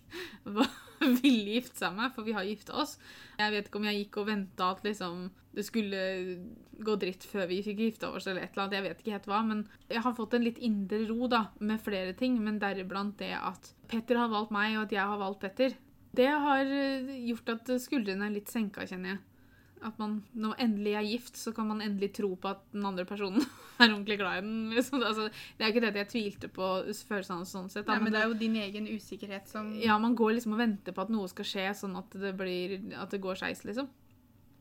ville 1.21 1.57
gifte 1.57 1.83
seg 1.83 1.93
med 1.93 2.07
meg, 2.07 2.15
for 2.15 2.27
vi 2.27 2.36
har 2.38 2.47
gifta 2.47 2.77
oss. 2.81 2.97
Jeg 3.38 3.53
vet 3.53 3.69
ikke 3.69 3.81
om 3.81 3.89
jeg 3.89 4.01
gikk 4.01 4.21
og 4.21 4.31
venta 4.31 4.71
at 4.74 4.88
liksom 4.88 5.27
det 5.57 5.63
skulle 5.65 6.01
gå 6.86 6.93
dritt 7.01 7.24
før 7.25 7.47
vi 7.50 7.63
fikk 7.65 7.79
gifta 7.81 8.12
oss, 8.13 8.27
eller 8.27 8.43
et 8.43 8.51
eller 8.53 8.67
annet. 8.67 8.75
Jeg 8.77 8.86
vet 8.86 9.00
ikke 9.01 9.13
helt 9.15 9.29
hva. 9.31 9.39
Men 9.45 9.63
jeg 9.89 10.03
har 10.05 10.13
fått 10.17 10.36
en 10.38 10.45
litt 10.45 10.59
indre 10.62 11.00
ro 11.09 11.29
da, 11.31 11.47
med 11.57 11.81
flere 11.81 12.13
ting, 12.17 12.38
men 12.45 12.59
deriblant 12.62 13.17
det 13.17 13.31
at 13.38 13.71
Petter 13.89 14.19
har 14.21 14.29
valgt 14.29 14.53
meg, 14.53 14.75
og 14.77 14.86
at 14.86 14.93
jeg 14.93 15.09
har 15.09 15.21
valgt 15.21 15.41
Petter. 15.41 15.74
Det 16.17 16.29
har 16.29 16.69
eh, 16.69 17.09
gjort 17.29 17.50
at 17.55 17.74
skuldrene 17.81 18.29
er 18.29 18.36
litt 18.38 18.53
senka, 18.53 18.86
kjenner 18.86 19.15
jeg. 19.15 19.24
At 19.86 20.00
man, 20.01 20.22
når 20.34 20.53
man 20.53 20.62
endelig 20.63 20.93
er 20.98 21.05
gift, 21.05 21.38
så 21.38 21.51
kan 21.53 21.67
man 21.69 21.84
endelig 21.86 22.10
tro 22.17 22.31
på 22.39 22.50
at 22.50 22.63
den 22.74 22.86
andre 22.88 23.05
personen 23.05 23.43
er 23.79 23.91
ordentlig 23.91 24.17
glad 24.17 24.39
i 24.39 24.46
den. 24.46 24.55
Liksom. 24.74 25.03
Altså, 25.03 25.27
det 25.57 25.65
er 25.65 25.74
ikke 25.74 25.84
det 25.86 25.91
at 25.93 26.00
jeg 26.01 26.12
tvilte 26.13 26.50
på 26.53 26.72
følelsene 27.10 27.38
hans 27.41 27.53
sånn 27.53 27.69
sett. 27.69 27.86
da, 27.86 27.96
Nei, 27.98 28.07
men 28.07 28.15
det 28.15 28.24
er 28.24 28.31
jo 28.31 28.39
din 28.39 28.57
egen 28.63 28.89
usikkerhet 28.89 29.51
som 29.51 29.69
ja, 29.81 30.00
man 30.01 30.17
går 30.17 30.38
liksom 30.38 30.57
og 30.57 30.63
venter 30.63 30.96
på 30.96 31.05
at 31.05 31.13
noe 31.13 31.29
skal 31.31 31.50
skje, 31.51 31.69
sånn 31.84 31.96
at 32.00 32.17
det, 32.17 32.34
blir, 32.39 32.79
at 32.98 33.13
det 33.13 33.22
går 33.24 33.39
skeis, 33.39 33.63
liksom. 33.67 33.89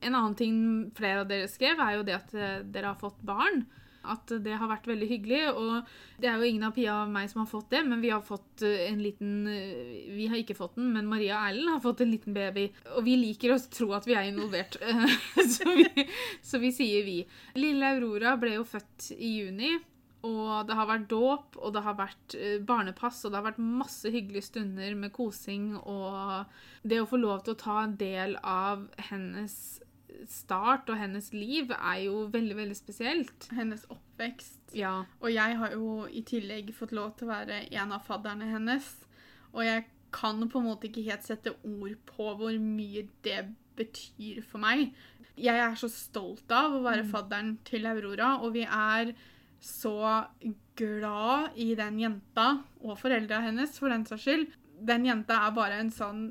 En 0.05 0.13
annen 0.13 0.37
ting 0.37 0.57
flere 0.97 1.25
av 1.25 1.31
dere 1.31 1.49
skrev, 1.49 1.81
er 1.81 1.97
jo 1.97 2.07
det 2.07 2.17
at 2.19 2.37
eh, 2.37 2.61
dere 2.69 2.93
har 2.93 3.01
fått 3.01 3.23
barn. 3.27 3.65
At 4.13 4.31
det 4.45 4.59
har 4.61 4.71
vært 4.71 4.89
veldig 4.91 5.09
hyggelig. 5.11 5.41
Og 5.55 6.21
det 6.23 6.31
er 6.31 6.39
jo 6.39 6.51
ingen 6.51 6.69
av 6.69 6.77
Pia 6.77 7.01
og 7.03 7.13
meg 7.15 7.31
som 7.33 7.43
har 7.43 7.51
fått 7.51 7.71
det, 7.75 7.83
men 7.89 8.05
vi 8.05 8.13
har 8.15 8.23
fått 8.25 8.65
eh, 8.67 8.87
en 8.91 9.03
liten 9.03 9.49
eh, 9.51 10.07
Vi 10.17 10.29
har 10.31 10.41
ikke 10.41 10.59
fått 10.59 10.79
den, 10.79 10.93
men 10.95 11.11
Maria 11.11 11.43
Erlend 11.49 11.75
har 11.75 11.83
fått 11.85 12.05
en 12.05 12.13
liten 12.15 12.37
baby. 12.37 12.69
Og 12.95 13.05
vi 13.07 13.19
liker 13.21 13.55
å 13.55 13.61
tro 13.71 13.91
at 13.97 14.09
vi 14.09 14.17
er 14.19 14.31
involvert, 14.31 14.79
så, 15.57 15.75
vi, 15.77 16.09
så 16.45 16.63
vi 16.63 16.73
sier 16.75 17.05
vi. 17.07 17.21
Lille 17.59 17.93
Aurora 17.97 18.37
ble 18.41 18.57
jo 18.59 18.67
født 18.69 19.13
i 19.19 19.37
juni. 19.41 19.77
Og 20.27 20.67
det 20.67 20.75
har 20.75 20.89
vært 20.89 21.09
dåp, 21.11 21.59
og 21.61 21.75
det 21.75 21.83
har 21.85 21.97
vært 21.99 22.37
eh, 22.39 22.59
barnepass, 22.67 23.23
og 23.25 23.33
det 23.33 23.41
har 23.41 23.49
vært 23.51 23.63
masse 23.63 24.11
hyggelige 24.11 24.49
stunder 24.49 24.97
med 24.99 25.13
kosing. 25.15 25.75
Og 25.79 26.47
det 26.83 27.03
å 27.03 27.09
få 27.11 27.21
lov 27.21 27.45
til 27.45 27.55
å 27.55 27.61
ta 27.61 27.81
en 27.85 27.97
del 28.01 28.39
av 28.43 28.87
hennes 29.11 29.57
start 30.31 30.89
og 30.93 30.99
hennes 31.01 31.29
liv 31.35 31.73
er 31.77 32.05
jo 32.07 32.27
veldig, 32.33 32.57
veldig 32.57 32.77
spesielt. 32.79 33.49
hennes 33.57 33.85
oppvekst. 33.93 34.75
Ja. 34.77 35.05
Og 35.21 35.33
jeg 35.33 35.59
har 35.61 35.75
jo 35.75 36.07
i 36.07 36.23
tillegg 36.27 36.73
fått 36.75 36.95
lov 36.97 37.17
til 37.17 37.29
å 37.29 37.35
være 37.35 37.65
en 37.71 37.93
av 37.93 38.07
fadderne 38.07 38.49
hennes. 38.51 38.89
Og 39.53 39.65
jeg 39.65 39.87
kan 40.15 40.41
på 40.49 40.61
en 40.61 40.69
måte 40.71 40.89
ikke 40.89 41.05
helt 41.07 41.27
sette 41.27 41.53
ord 41.67 41.97
på 42.09 42.33
hvor 42.39 42.59
mye 42.63 43.07
det 43.27 43.43
betyr 43.77 44.43
for 44.47 44.63
meg. 44.63 44.93
Jeg 45.37 45.61
er 45.61 45.75
så 45.77 45.89
stolt 45.93 46.51
av 46.55 46.79
å 46.79 46.85
være 46.85 47.05
fadderen 47.11 47.59
til 47.69 47.85
Aurora, 47.89 48.39
og 48.41 48.55
vi 48.57 48.65
er 48.65 49.13
så 49.61 50.25
glad 50.77 51.57
i 51.61 51.75
den 51.77 52.01
jenta, 52.01 52.63
og 52.81 52.99
foreldra 53.01 53.43
hennes 53.45 53.77
for 53.81 53.93
den 53.93 54.07
saks 54.09 54.25
skyld. 54.25 54.49
Den 54.87 55.07
jenta 55.09 55.43
er 55.45 55.57
bare 55.57 55.81
en 55.81 55.93
sånn 55.93 56.31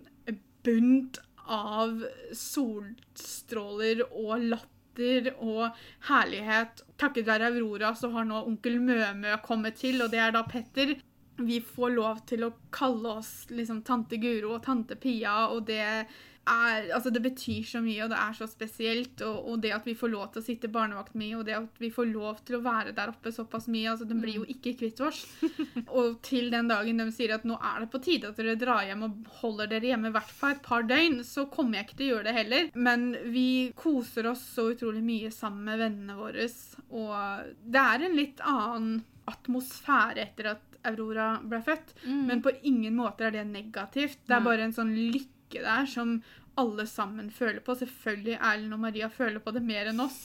bunt 0.65 1.19
av 1.51 2.03
solstråler 2.35 4.03
og 4.09 4.47
latter 4.51 5.31
og 5.35 5.75
herlighet. 6.09 6.85
Takket 6.99 7.27
være 7.27 7.51
Aurora 7.51 7.93
så 7.97 8.11
har 8.13 8.27
nå 8.27 8.45
onkel 8.47 8.79
Mømø 8.83 9.35
kommet 9.45 9.79
til, 9.81 10.01
og 10.03 10.13
det 10.13 10.21
er 10.23 10.35
da 10.35 10.45
Petter. 10.47 10.95
Vi 11.35 11.59
får 11.59 11.91
lov 11.97 12.21
til 12.29 12.45
å 12.47 12.53
kalle 12.73 13.17
oss 13.19 13.33
liksom 13.51 13.83
tante 13.87 14.19
Guro 14.21 14.55
og 14.55 14.63
tante 14.63 14.95
Pia, 14.95 15.49
og 15.51 15.65
det 15.67 16.07
er 16.45 16.91
Altså, 16.95 17.09
det 17.09 17.21
betyr 17.23 17.63
så 17.67 17.81
mye, 17.83 18.03
og 18.05 18.11
det 18.13 18.19
er 18.21 18.35
så 18.37 18.47
spesielt. 18.49 19.21
Og, 19.25 19.49
og 19.51 19.61
det 19.63 19.73
at 19.75 19.87
vi 19.87 19.95
får 19.97 20.11
lov 20.13 20.27
til 20.31 20.41
å 20.41 20.45
sitte 20.45 20.71
barnevakt 20.71 21.15
med, 21.17 21.35
og 21.39 21.45
det 21.47 21.57
at 21.57 21.81
vi 21.81 21.91
får 21.93 22.09
lov 22.11 22.41
til 22.47 22.59
å 22.59 22.63
være 22.65 22.93
der 22.97 23.11
oppe 23.13 23.33
såpass 23.33 23.67
mye 23.71 23.91
altså, 23.93 24.07
Den 24.09 24.21
blir 24.23 24.39
jo 24.41 24.45
ikke 24.51 24.75
kvitt 24.79 25.01
oss. 25.05 25.23
og 25.97 26.19
til 26.25 26.51
den 26.53 26.69
dagen 26.71 27.01
de 27.01 27.09
sier 27.15 27.35
at 27.35 27.47
nå 27.47 27.57
er 27.59 27.83
det 27.83 27.91
på 27.93 28.01
tide 28.05 28.31
at 28.31 28.39
dere 28.39 28.57
drar 28.59 28.85
hjem 28.87 29.07
og 29.07 29.31
holder 29.41 29.71
dere 29.71 29.91
hjemme 29.93 30.11
i 30.11 30.15
hvert 30.15 30.35
fall 30.35 30.55
et 30.55 30.63
par 30.65 30.85
døgn, 30.87 31.19
så 31.27 31.47
kommer 31.51 31.79
jeg 31.79 31.89
ikke 31.89 31.99
til 31.99 32.07
å 32.07 32.13
gjøre 32.13 32.29
det 32.29 32.37
heller. 32.39 32.69
Men 32.75 33.09
vi 33.33 33.49
koser 33.77 34.29
oss 34.31 34.43
så 34.55 34.69
utrolig 34.73 35.03
mye 35.05 35.33
sammen 35.33 35.65
med 35.69 35.81
vennene 35.81 36.17
våre, 36.19 36.47
og 36.95 37.53
det 37.63 37.81
er 37.81 38.05
en 38.05 38.17
litt 38.17 38.41
annen 38.45 39.03
atmosfære 39.29 40.21
etter 40.21 40.51
at 40.53 40.75
Aurora 40.85 41.39
ble 41.41 41.61
født. 41.65 41.95
Men 42.29 42.43
på 42.45 42.53
ingen 42.69 42.95
måte 42.97 43.25
er 43.27 43.33
det 43.33 43.45
negativt. 43.49 44.19
Det 44.27 44.35
er 44.37 44.43
bare 44.45 44.67
en 44.67 44.75
sånn 44.75 44.93
lykke 44.93 45.34
der 45.63 45.87
som 45.89 46.17
alle 46.59 46.85
sammen 46.87 47.29
føler 47.33 47.61
på. 47.63 47.75
Selvfølgelig 47.77 48.39
Erlend 48.39 48.75
og 48.75 48.83
Maria 48.83 49.09
føler 49.11 49.43
på 49.43 49.53
det 49.55 49.63
mer 49.65 49.91
enn 49.91 50.03
oss. 50.03 50.19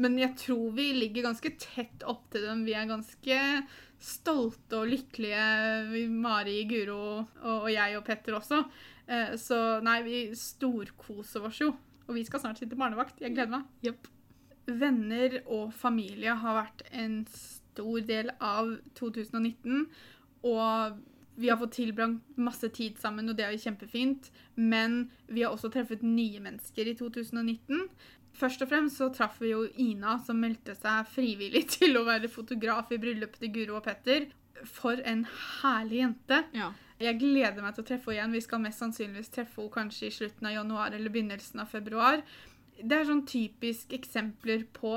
Men 0.00 0.16
jeg 0.18 0.34
tror 0.40 0.72
vi 0.74 0.88
ligger 0.96 1.28
ganske 1.28 1.52
tett 1.60 2.02
opp 2.10 2.26
til 2.32 2.46
dem. 2.48 2.64
Vi 2.66 2.74
er 2.74 2.88
ganske 2.90 3.38
stolte 4.04 4.80
og 4.82 4.90
lykkelige, 4.90 6.08
Mari, 6.10 6.58
Guro 6.68 6.98
og, 6.98 7.36
og 7.44 7.68
jeg 7.72 7.98
og 7.98 8.04
Petter 8.06 8.36
også. 8.40 8.64
Eh, 9.06 9.36
så 9.40 9.60
nei, 9.84 10.00
vi 10.06 10.24
storkoser 10.38 11.46
oss 11.46 11.62
jo. 11.62 11.70
Og 12.08 12.18
vi 12.18 12.24
skal 12.26 12.42
snart 12.42 12.60
sitte 12.60 12.78
barnevakt. 12.78 13.22
Jeg 13.22 13.36
gleder 13.36 13.60
meg. 13.60 13.70
Yep. 13.86 14.10
Venner 14.80 15.38
og 15.44 15.72
familie 15.76 16.34
har 16.40 16.58
vært 16.58 16.84
en 16.96 17.22
stor 17.28 18.04
del 18.08 18.32
av 18.44 18.74
2019. 18.98 19.86
Og 20.44 21.00
vi 21.34 21.48
har 21.50 21.58
fått 21.58 21.72
tilbrakt 21.72 22.36
masse 22.38 22.68
tid 22.68 22.98
sammen, 22.98 23.28
og 23.28 23.36
det 23.38 23.46
er 23.46 23.54
jo 23.54 23.62
kjempefint. 23.64 24.30
Men 24.54 25.08
vi 25.26 25.42
har 25.42 25.54
også 25.54 25.70
truffet 25.74 26.04
nye 26.06 26.42
mennesker 26.42 26.90
i 26.90 26.94
2019. 26.98 27.88
Først 28.34 28.62
og 28.62 28.70
fremst 28.70 28.98
så 28.98 29.10
traff 29.14 29.40
vi 29.42 29.52
jo 29.52 29.64
Ina, 29.78 30.16
som 30.26 30.40
meldte 30.42 30.74
seg 30.78 31.10
frivillig 31.10 31.66
til 31.76 31.98
å 31.98 32.06
være 32.06 32.30
fotograf 32.30 32.92
i 32.94 33.00
bryllupet 33.02 33.42
til 33.42 33.52
Guro 33.54 33.78
og 33.80 33.86
Petter. 33.88 34.30
For 34.64 35.02
en 35.02 35.26
herlig 35.60 36.00
jente. 36.04 36.40
Ja. 36.56 36.72
Jeg 37.02 37.18
gleder 37.18 37.62
meg 37.62 37.74
til 37.74 37.84
å 37.84 37.88
treffe 37.88 38.10
henne 38.10 38.20
igjen. 38.20 38.36
Vi 38.38 38.44
skal 38.46 38.62
mest 38.62 38.82
sannsynligvis 38.82 39.32
treffe 39.34 39.60
henne 39.60 39.74
kanskje 39.74 40.08
i 40.08 40.14
slutten 40.14 40.50
av 40.50 40.54
januar 40.54 40.94
eller 40.94 41.14
begynnelsen 41.14 41.62
av 41.64 41.70
februar. 41.74 42.22
Det 42.78 42.96
er 42.96 43.06
sånn 43.08 43.26
typisk 43.26 43.92
eksempler 43.94 44.64
på 44.74 44.94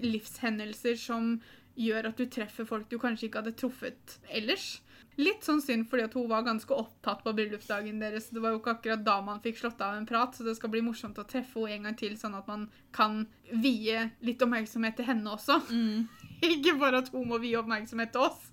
livshendelser 0.00 0.98
som 0.98 1.34
gjør 1.80 2.10
at 2.10 2.20
du 2.20 2.26
treffer 2.30 2.66
folk 2.68 2.88
du 2.90 2.98
kanskje 3.00 3.28
ikke 3.28 3.42
hadde 3.42 3.56
truffet 3.58 4.18
ellers. 4.28 4.80
Litt 5.20 5.44
sånn 5.44 5.60
synd 5.60 5.88
fordi 5.90 6.06
at 6.06 6.14
hun 6.16 6.28
var 6.30 6.46
ganske 6.46 6.72
opptatt 6.74 7.22
på 7.24 7.34
bryllupsdagen 7.36 8.00
deres. 8.00 8.30
Det 8.32 8.40
var 8.42 8.54
jo 8.54 8.60
ikke 8.60 8.76
akkurat 8.78 9.02
da 9.04 9.18
man 9.24 9.42
fikk 9.44 9.60
slått 9.60 9.82
av 9.84 9.98
en 9.98 10.08
prat, 10.08 10.34
så 10.36 10.46
det 10.46 10.56
skal 10.56 10.72
bli 10.72 10.82
morsomt 10.86 11.18
å 11.20 11.26
treffe 11.28 11.66
henne 11.66 11.80
en 11.80 11.90
gang 11.90 11.98
til, 12.00 12.16
sånn 12.18 12.36
at 12.38 12.48
man 12.48 12.68
kan 12.96 13.24
vie 13.50 14.06
litt 14.26 14.42
oppmerksomhet 14.42 14.96
til 14.98 15.10
henne 15.10 15.34
også. 15.34 15.60
Mm. 15.70 16.08
Ikke 16.54 16.78
bare 16.80 17.02
at 17.04 17.10
hun 17.12 17.28
må 17.30 17.40
vie 17.42 17.58
oppmerksomhet 17.60 18.14
til 18.14 18.30
oss, 18.30 18.48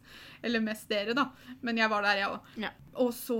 eller 0.46 0.64
mest 0.64 0.90
dere, 0.92 1.16
da. 1.18 1.30
Men 1.66 1.80
jeg 1.80 1.92
var 1.94 2.06
der, 2.06 2.22
jeg 2.22 2.34
òg. 2.36 2.52
Ja. 2.68 2.74
Og 3.04 3.14
så 3.16 3.40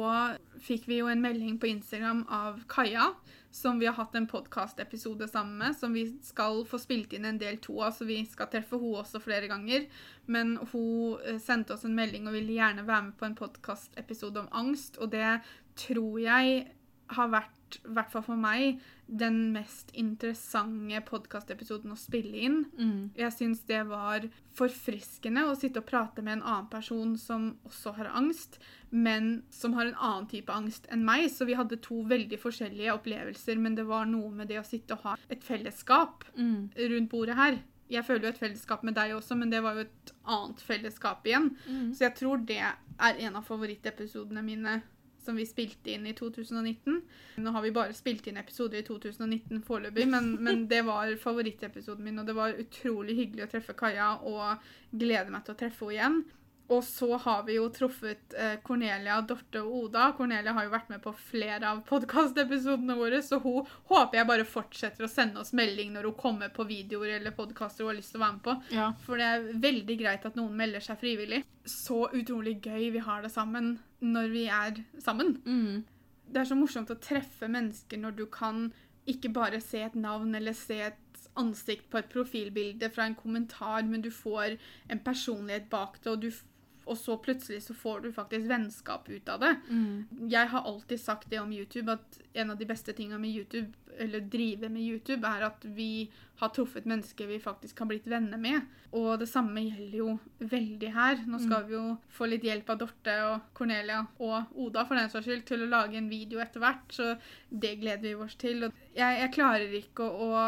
fikk 0.64 0.88
vi 0.90 1.02
jo 1.02 1.10
en 1.12 1.24
melding 1.24 1.58
på 1.62 1.70
Instagram 1.72 2.24
av 2.34 2.62
Kaja, 2.72 3.12
som 3.58 3.80
vi 3.82 3.88
har 3.90 3.96
hatt 3.98 4.16
en 4.16 4.28
podkastepisode 4.30 5.28
sammen 5.28 5.58
med, 5.58 5.76
som 5.78 5.94
vi 5.94 6.06
skal 6.24 6.62
få 6.70 6.80
spilt 6.82 7.16
inn 7.18 7.26
en 7.26 7.40
del 7.42 7.58
to 7.64 7.80
av, 7.82 7.96
så 7.96 8.06
vi 8.06 8.20
skal 8.30 8.50
treffe 8.54 8.78
hun 8.78 9.00
også 9.02 9.22
flere 9.24 9.50
ganger. 9.50 9.88
Men 10.30 10.56
hun 10.72 11.18
eh, 11.26 11.42
sendte 11.42 11.74
oss 11.74 11.86
en 11.88 11.98
melding 11.98 12.30
og 12.30 12.38
ville 12.38 12.60
gjerne 12.60 12.86
være 12.88 13.10
med 13.10 13.18
på 13.20 13.28
en 13.28 13.38
podkastepisode 13.40 14.46
om 14.46 14.52
angst, 14.62 15.02
og 15.02 15.12
det 15.16 15.40
tror 15.78 16.20
jeg 16.22 16.68
har 17.18 17.32
vært, 17.34 17.57
i 17.76 17.94
hvert 17.98 18.12
fall 18.12 18.24
for 18.24 18.40
meg, 18.40 18.80
den 19.08 19.52
mest 19.54 19.92
interessante 19.98 21.00
podkastepisoden 21.08 21.92
å 21.92 21.98
spille 22.00 22.38
inn. 22.48 22.58
Mm. 22.80 23.12
Jeg 23.20 23.32
syns 23.36 23.62
det 23.70 23.82
var 23.90 24.26
forfriskende 24.58 25.46
å 25.48 25.56
sitte 25.60 25.82
og 25.84 25.88
prate 25.90 26.24
med 26.24 26.38
en 26.40 26.44
annen 26.48 26.68
person 26.72 27.14
som 27.20 27.50
også 27.68 27.94
har 28.00 28.10
angst, 28.18 28.60
men 28.90 29.44
som 29.54 29.74
har 29.78 29.90
en 29.90 29.96
annen 30.00 30.28
type 30.32 30.52
angst 30.54 30.88
enn 30.92 31.06
meg. 31.08 31.28
Så 31.32 31.48
vi 31.48 31.56
hadde 31.60 31.80
to 31.84 32.02
veldig 32.08 32.40
forskjellige 32.42 32.94
opplevelser, 32.98 33.60
men 33.60 33.76
det 33.80 33.88
var 33.88 34.06
noe 34.10 34.32
med 34.32 34.48
det 34.52 34.60
å 34.62 34.68
sitte 34.68 34.98
og 34.98 35.04
ha 35.08 35.18
et 35.30 35.44
fellesskap 35.44 36.26
Mm. 36.38 36.70
rundt 36.76 37.10
bordet 37.10 37.36
her. 37.36 37.58
Jeg 37.90 38.04
føler 38.04 38.24
jo 38.28 38.30
et 38.34 38.40
fellesskap 38.40 38.84
med 38.84 38.96
deg 38.96 39.14
også, 39.16 39.36
men 39.38 39.50
det 39.50 39.62
var 39.64 39.76
jo 39.76 39.86
et 39.86 40.12
annet 40.28 40.60
fellesskap 40.62 41.24
igjen. 41.26 41.56
Mm. 41.68 41.94
Så 41.96 42.00
jeg 42.04 42.16
tror 42.16 42.46
det 42.46 42.60
er 42.60 43.16
en 43.24 43.36
av 43.40 43.46
favorittepisodene 43.48 44.44
mine 44.44 44.82
som 45.28 45.38
vi 45.38 45.46
spilte 45.48 45.94
inn 45.94 46.08
i 46.08 46.16
2019. 46.18 47.02
Nå 47.44 47.54
har 47.56 47.66
vi 47.66 47.74
bare 47.76 47.96
spilt 47.98 48.28
inn 48.32 48.40
episoder 48.40 48.80
i 48.82 48.88
2019 48.88 49.62
foreløpig, 49.68 50.08
men, 50.10 50.34
men 50.44 50.66
det 50.72 50.82
var 50.88 51.12
favorittepisoden 51.22 52.08
min, 52.08 52.22
og 52.24 52.30
det 52.30 52.38
var 52.38 52.58
utrolig 52.64 53.18
hyggelig 53.20 53.48
å 53.48 53.52
treffe 53.52 53.76
Kaja, 53.78 54.16
og 54.24 54.64
gleder 54.96 55.34
meg 55.34 55.46
til 55.46 55.58
å 55.58 55.62
treffe 55.62 55.92
henne 55.92 55.98
igjen. 55.98 56.20
Og 56.68 56.84
så 56.84 57.08
har 57.24 57.46
vi 57.48 57.56
jo 57.56 57.70
truffet 57.72 58.34
eh, 58.36 58.58
Cornelia, 58.64 59.22
Dorte 59.24 59.62
og 59.64 59.86
Oda. 59.86 60.10
Cornelia 60.18 60.52
har 60.56 60.66
jo 60.68 60.74
vært 60.74 60.90
med 60.92 61.00
på 61.04 61.14
flere 61.30 61.70
av 61.70 61.80
podkastepisodene 61.88 62.98
våre, 63.00 63.22
så 63.24 63.40
hun 63.44 63.68
håper 63.88 64.20
jeg 64.20 64.28
bare 64.28 64.48
fortsetter 64.48 65.08
å 65.08 65.12
sende 65.12 65.40
oss 65.44 65.54
melding 65.56 65.94
når 65.96 66.10
hun 66.10 66.18
kommer 66.20 66.52
på 66.54 66.68
videoer 66.68 67.16
eller 67.18 67.36
podkaster 67.38 67.86
hun 67.86 67.94
har 67.94 68.00
lyst 68.02 68.12
til 68.12 68.20
å 68.20 68.26
være 68.26 68.38
med 68.40 68.46
på. 68.50 68.58
Ja. 68.76 68.90
For 69.06 69.22
det 69.22 69.30
er 69.32 69.48
veldig 69.68 69.98
greit 70.02 70.28
at 70.28 70.40
noen 70.40 70.58
melder 70.60 70.84
seg 70.84 71.00
frivillig. 71.00 71.44
Så 71.64 72.10
utrolig 72.12 72.58
gøy 72.66 72.90
vi 72.98 73.06
har 73.06 73.24
det 73.24 73.32
sammen 73.32 73.78
når 74.04 74.34
vi 74.36 74.44
er 74.52 74.84
sammen. 75.04 75.38
Mm. 75.48 75.86
Det 76.28 76.44
er 76.44 76.52
så 76.52 76.60
morsomt 76.60 76.92
å 76.92 77.00
treffe 77.00 77.48
mennesker 77.48 78.04
når 78.04 78.20
du 78.20 78.26
kan 78.32 78.68
ikke 79.08 79.32
bare 79.32 79.62
se 79.64 79.80
et 79.86 79.96
navn 79.96 80.36
eller 80.36 80.52
se 80.52 80.82
et 80.90 81.04
ansikt 81.40 81.88
på 81.92 82.02
et 82.02 82.10
profilbilde 82.12 82.90
fra 82.92 83.06
en 83.08 83.16
kommentar, 83.16 83.86
men 83.88 84.04
du 84.04 84.10
får 84.12 84.58
en 84.92 85.02
personlighet 85.04 85.70
bak 85.72 86.00
det, 86.04 86.12
og, 86.12 86.26
du, 86.26 86.32
og 86.88 86.98
så 86.98 87.18
plutselig 87.22 87.62
så 87.66 87.76
får 87.76 88.06
du 88.06 88.12
faktisk 88.16 88.48
vennskap 88.50 89.10
ut 89.10 89.30
av 89.30 89.42
det. 89.44 89.54
Mm. 89.70 90.30
Jeg 90.32 90.52
har 90.54 90.70
alltid 90.70 91.02
sagt 91.02 91.30
det 91.30 91.42
om 91.42 91.52
YouTube, 91.54 91.92
at 91.92 92.20
en 92.34 92.54
av 92.54 92.58
de 92.60 92.68
beste 92.70 92.96
tingene 92.96 93.20
med 93.22 93.36
YouTube, 93.36 93.74
eller 93.98 94.22
drive 94.22 94.70
med 94.70 94.82
YouTube, 94.82 95.28
er 95.28 95.48
at 95.50 95.66
vi 95.76 96.08
har 96.38 96.52
truffet 96.54 96.86
mennesker 96.86 97.28
vi 97.28 97.40
faktisk 97.42 97.80
har 97.82 97.90
blitt 97.90 98.08
venner 98.08 98.38
med. 98.38 98.62
Og 98.96 99.18
det 99.20 99.28
samme 99.30 99.64
gjelder 99.66 99.98
jo 99.98 100.12
veldig 100.40 100.92
her. 100.94 101.24
Nå 101.28 101.42
skal 101.42 101.66
vi 101.68 101.76
jo 101.76 101.98
få 102.14 102.30
litt 102.30 102.46
hjelp 102.46 102.70
av 102.70 102.80
Dorte 102.84 103.18
og 103.26 103.50
Cornelia 103.58 104.04
og 104.22 104.54
Oda 104.68 104.86
for 104.86 105.00
den 105.00 105.10
saks 105.12 105.28
skyld 105.28 105.46
til 105.50 105.66
å 105.66 105.72
lage 105.72 105.98
en 106.00 106.12
video 106.12 106.42
etter 106.44 106.64
hvert, 106.64 106.88
så 106.94 107.16
det 107.50 107.78
gleder 107.82 108.06
vi 108.06 108.16
oss 108.28 108.38
til. 108.40 108.68
Og 108.68 108.82
jeg, 108.94 109.20
jeg 109.24 109.34
klarer 109.34 109.78
ikke 109.82 110.08
å, 110.08 110.30
å, 110.30 110.48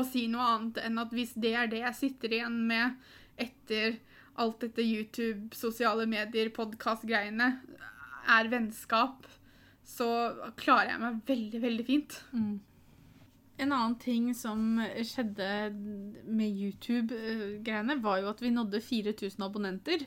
å 0.00 0.06
si 0.08 0.26
noe 0.32 0.50
annet 0.54 0.82
enn 0.88 1.04
at 1.04 1.14
hvis 1.14 1.36
det 1.36 1.54
er 1.60 1.70
det 1.70 1.84
jeg 1.84 2.00
sitter 2.00 2.38
igjen 2.40 2.62
med 2.72 2.96
etter 3.38 4.00
alt 4.38 4.62
dette 4.62 4.84
YouTube, 4.84 5.50
sosiale 5.56 6.06
medier, 6.10 6.50
podkast-greiene, 6.54 7.50
er 8.28 8.50
vennskap, 8.52 9.26
så 9.88 10.08
klarer 10.60 10.92
jeg 10.92 11.02
meg 11.02 11.20
veldig, 11.28 11.60
veldig 11.62 11.86
fint. 11.86 12.18
Mm. 12.32 12.56
En 13.58 13.72
annen 13.74 13.96
ting 13.98 14.30
som 14.38 14.78
skjedde 15.02 15.48
med 16.28 16.60
YouTube-greiene, 16.62 17.98
var 18.04 18.20
jo 18.22 18.30
at 18.30 18.42
vi 18.44 18.52
nådde 18.54 18.82
4000 18.84 19.46
abonnenter. 19.48 20.04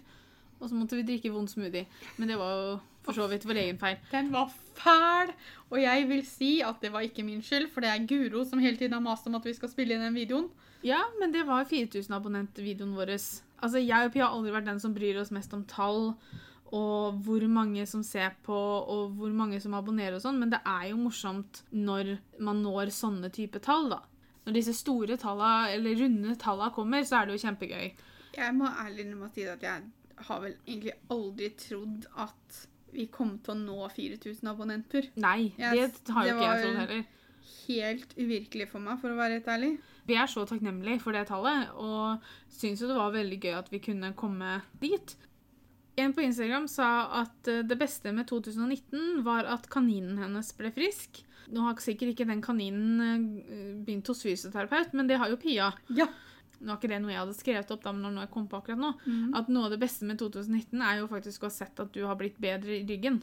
Og 0.62 0.70
så 0.70 0.78
måtte 0.78 0.96
vi 1.00 1.08
drikke 1.08 1.34
vond 1.34 1.50
smoothie. 1.50 1.88
Men 2.22 2.30
det 2.30 2.38
var 2.40 2.52
jo 2.54 2.74
for 3.02 3.18
så 3.18 3.26
vidt 3.32 3.48
vår 3.50 3.60
egen 3.64 3.80
feil. 3.82 3.98
Den 4.12 4.30
var 4.32 4.52
fæl, 4.78 5.34
og 5.72 5.80
jeg 5.82 6.06
vil 6.10 6.22
si 6.28 6.52
at 6.66 6.84
det 6.84 6.92
var 6.94 7.06
ikke 7.06 7.26
min 7.26 7.42
skyld, 7.42 7.72
for 7.74 7.82
det 7.84 7.90
er 7.90 8.06
Guro 8.08 8.46
som 8.46 8.62
hele 8.62 8.78
tiden 8.78 8.94
har 8.94 9.04
mast 9.04 9.26
om 9.28 9.36
at 9.40 9.48
vi 9.48 9.56
skal 9.58 9.72
spille 9.74 9.98
inn 9.98 10.06
den 10.06 10.16
videoen. 10.16 10.52
Ja, 10.86 11.02
men 11.20 11.34
det 11.34 11.44
var 11.48 11.66
4000 11.70 12.16
abonnenter-videoen 12.18 12.96
vår. 12.98 13.14
Altså, 13.62 13.82
jeg 13.82 14.08
og 14.08 14.14
Pia 14.14 14.26
har 14.26 14.38
aldri 14.38 14.54
vært 14.56 14.70
den 14.72 14.82
som 14.82 14.96
bryr 14.96 15.20
oss 15.22 15.34
mest 15.36 15.54
om 15.54 15.66
tall 15.70 16.16
og 16.72 17.18
hvor 17.26 17.44
mange 17.52 17.84
som 17.90 18.04
ser 18.06 18.32
på, 18.46 18.56
og 18.56 19.18
hvor 19.20 19.34
mange 19.36 19.60
som 19.60 19.74
abonnerer 19.76 20.16
og 20.16 20.24
sånn, 20.24 20.40
men 20.40 20.54
det 20.54 20.62
er 20.64 20.88
jo 20.94 21.02
morsomt 21.02 21.66
når 21.76 22.14
man 22.40 22.62
når 22.64 22.94
sånne 22.96 23.32
type 23.36 23.60
tall, 23.64 23.90
da. 23.92 24.00
Når 24.48 24.56
disse 24.56 24.74
store 24.80 25.18
talla, 25.22 25.68
eller 25.74 26.00
runde 26.00 26.38
talla 26.40 26.72
kommer, 26.74 27.04
så 27.06 27.20
er 27.20 27.28
det 27.28 27.36
jo 27.36 27.44
kjempegøy. 27.44 27.92
Jeg 28.38 28.56
må 28.56 28.72
ærlig 28.72 29.04
innrømme 29.04 29.28
å 29.28 29.36
si 29.36 29.46
at 29.52 29.66
jeg 29.68 30.24
har 30.30 30.44
vel 30.46 30.56
egentlig 30.64 30.96
aldri 31.12 31.50
trodd 31.60 32.08
at 32.24 32.62
vi 32.96 33.08
kom 33.12 33.36
til 33.44 33.54
å 33.54 33.60
nå 33.60 33.92
4000 33.92 34.52
abonnenter. 34.52 35.12
Nei, 35.20 35.52
det 35.58 35.68
har 35.68 35.76
jo 35.76 36.38
ikke 36.38 36.48
jeg 36.48 36.64
trodd 36.64 36.80
heller. 36.80 36.96
Det 36.96 37.02
var 37.04 37.18
Helt 37.52 38.14
uvirkelig 38.16 38.68
for 38.70 38.84
meg, 38.84 39.00
for 39.02 39.12
å 39.12 39.18
være 39.18 39.40
helt 39.40 39.50
ærlig. 39.52 39.72
Vi 40.08 40.18
er 40.18 40.30
så 40.30 40.46
takknemlige 40.50 41.02
for 41.04 41.16
det 41.16 41.28
tallet, 41.30 41.74
og 41.78 42.24
syns 42.54 42.82
jo 42.82 42.90
det 42.90 42.98
var 42.98 43.14
veldig 43.14 43.42
gøy 43.42 43.58
at 43.60 43.70
vi 43.74 43.82
kunne 43.84 44.14
komme 44.18 44.60
dit. 44.82 45.16
En 46.00 46.14
på 46.16 46.24
Instagram 46.24 46.68
sa 46.72 46.88
at 47.22 47.50
eh, 47.52 47.66
det 47.68 47.78
beste 47.80 48.14
med 48.16 48.30
2019 48.30 49.22
var 49.26 49.50
at 49.50 49.68
kaninen 49.72 50.18
hennes 50.22 50.54
ble 50.58 50.72
frisk. 50.74 51.22
Nå 51.52 51.66
har 51.66 51.80
sikkert 51.84 52.14
ikke 52.14 52.30
den 52.30 52.44
kaninen 52.44 53.02
eh, 53.04 53.80
begynt 53.84 54.08
hos 54.08 54.24
fysioterapeut, 54.24 54.96
men 54.98 55.10
det 55.10 55.20
har 55.22 55.32
jo 55.32 55.40
Pia. 55.42 55.72
Ja. 55.92 56.08
Nå 56.62 56.72
er 56.74 56.78
ikke 56.78 56.92
det 56.92 57.02
noe 57.02 57.12
jeg 57.12 57.22
hadde 57.24 57.38
skrevet 57.38 57.74
opp 57.74 57.84
da, 57.84 57.94
men 57.96 58.14
når 58.14 58.28
jeg 58.28 58.34
kom 58.36 58.48
på 58.48 58.60
akkurat 58.62 58.80
nå. 58.80 58.94
Mm. 59.04 59.32
At 59.38 59.50
noe 59.52 59.68
av 59.68 59.76
det 59.76 59.82
beste 59.82 60.08
med 60.08 60.22
2019 60.22 60.84
er 60.86 61.02
jo 61.02 61.10
faktisk 61.12 61.44
å 61.44 61.50
ha 61.50 61.56
sett 61.56 61.82
at 61.82 61.92
du 61.96 62.04
har 62.06 62.20
blitt 62.20 62.38
bedre 62.42 62.78
i 62.78 62.86
ryggen. 62.88 63.20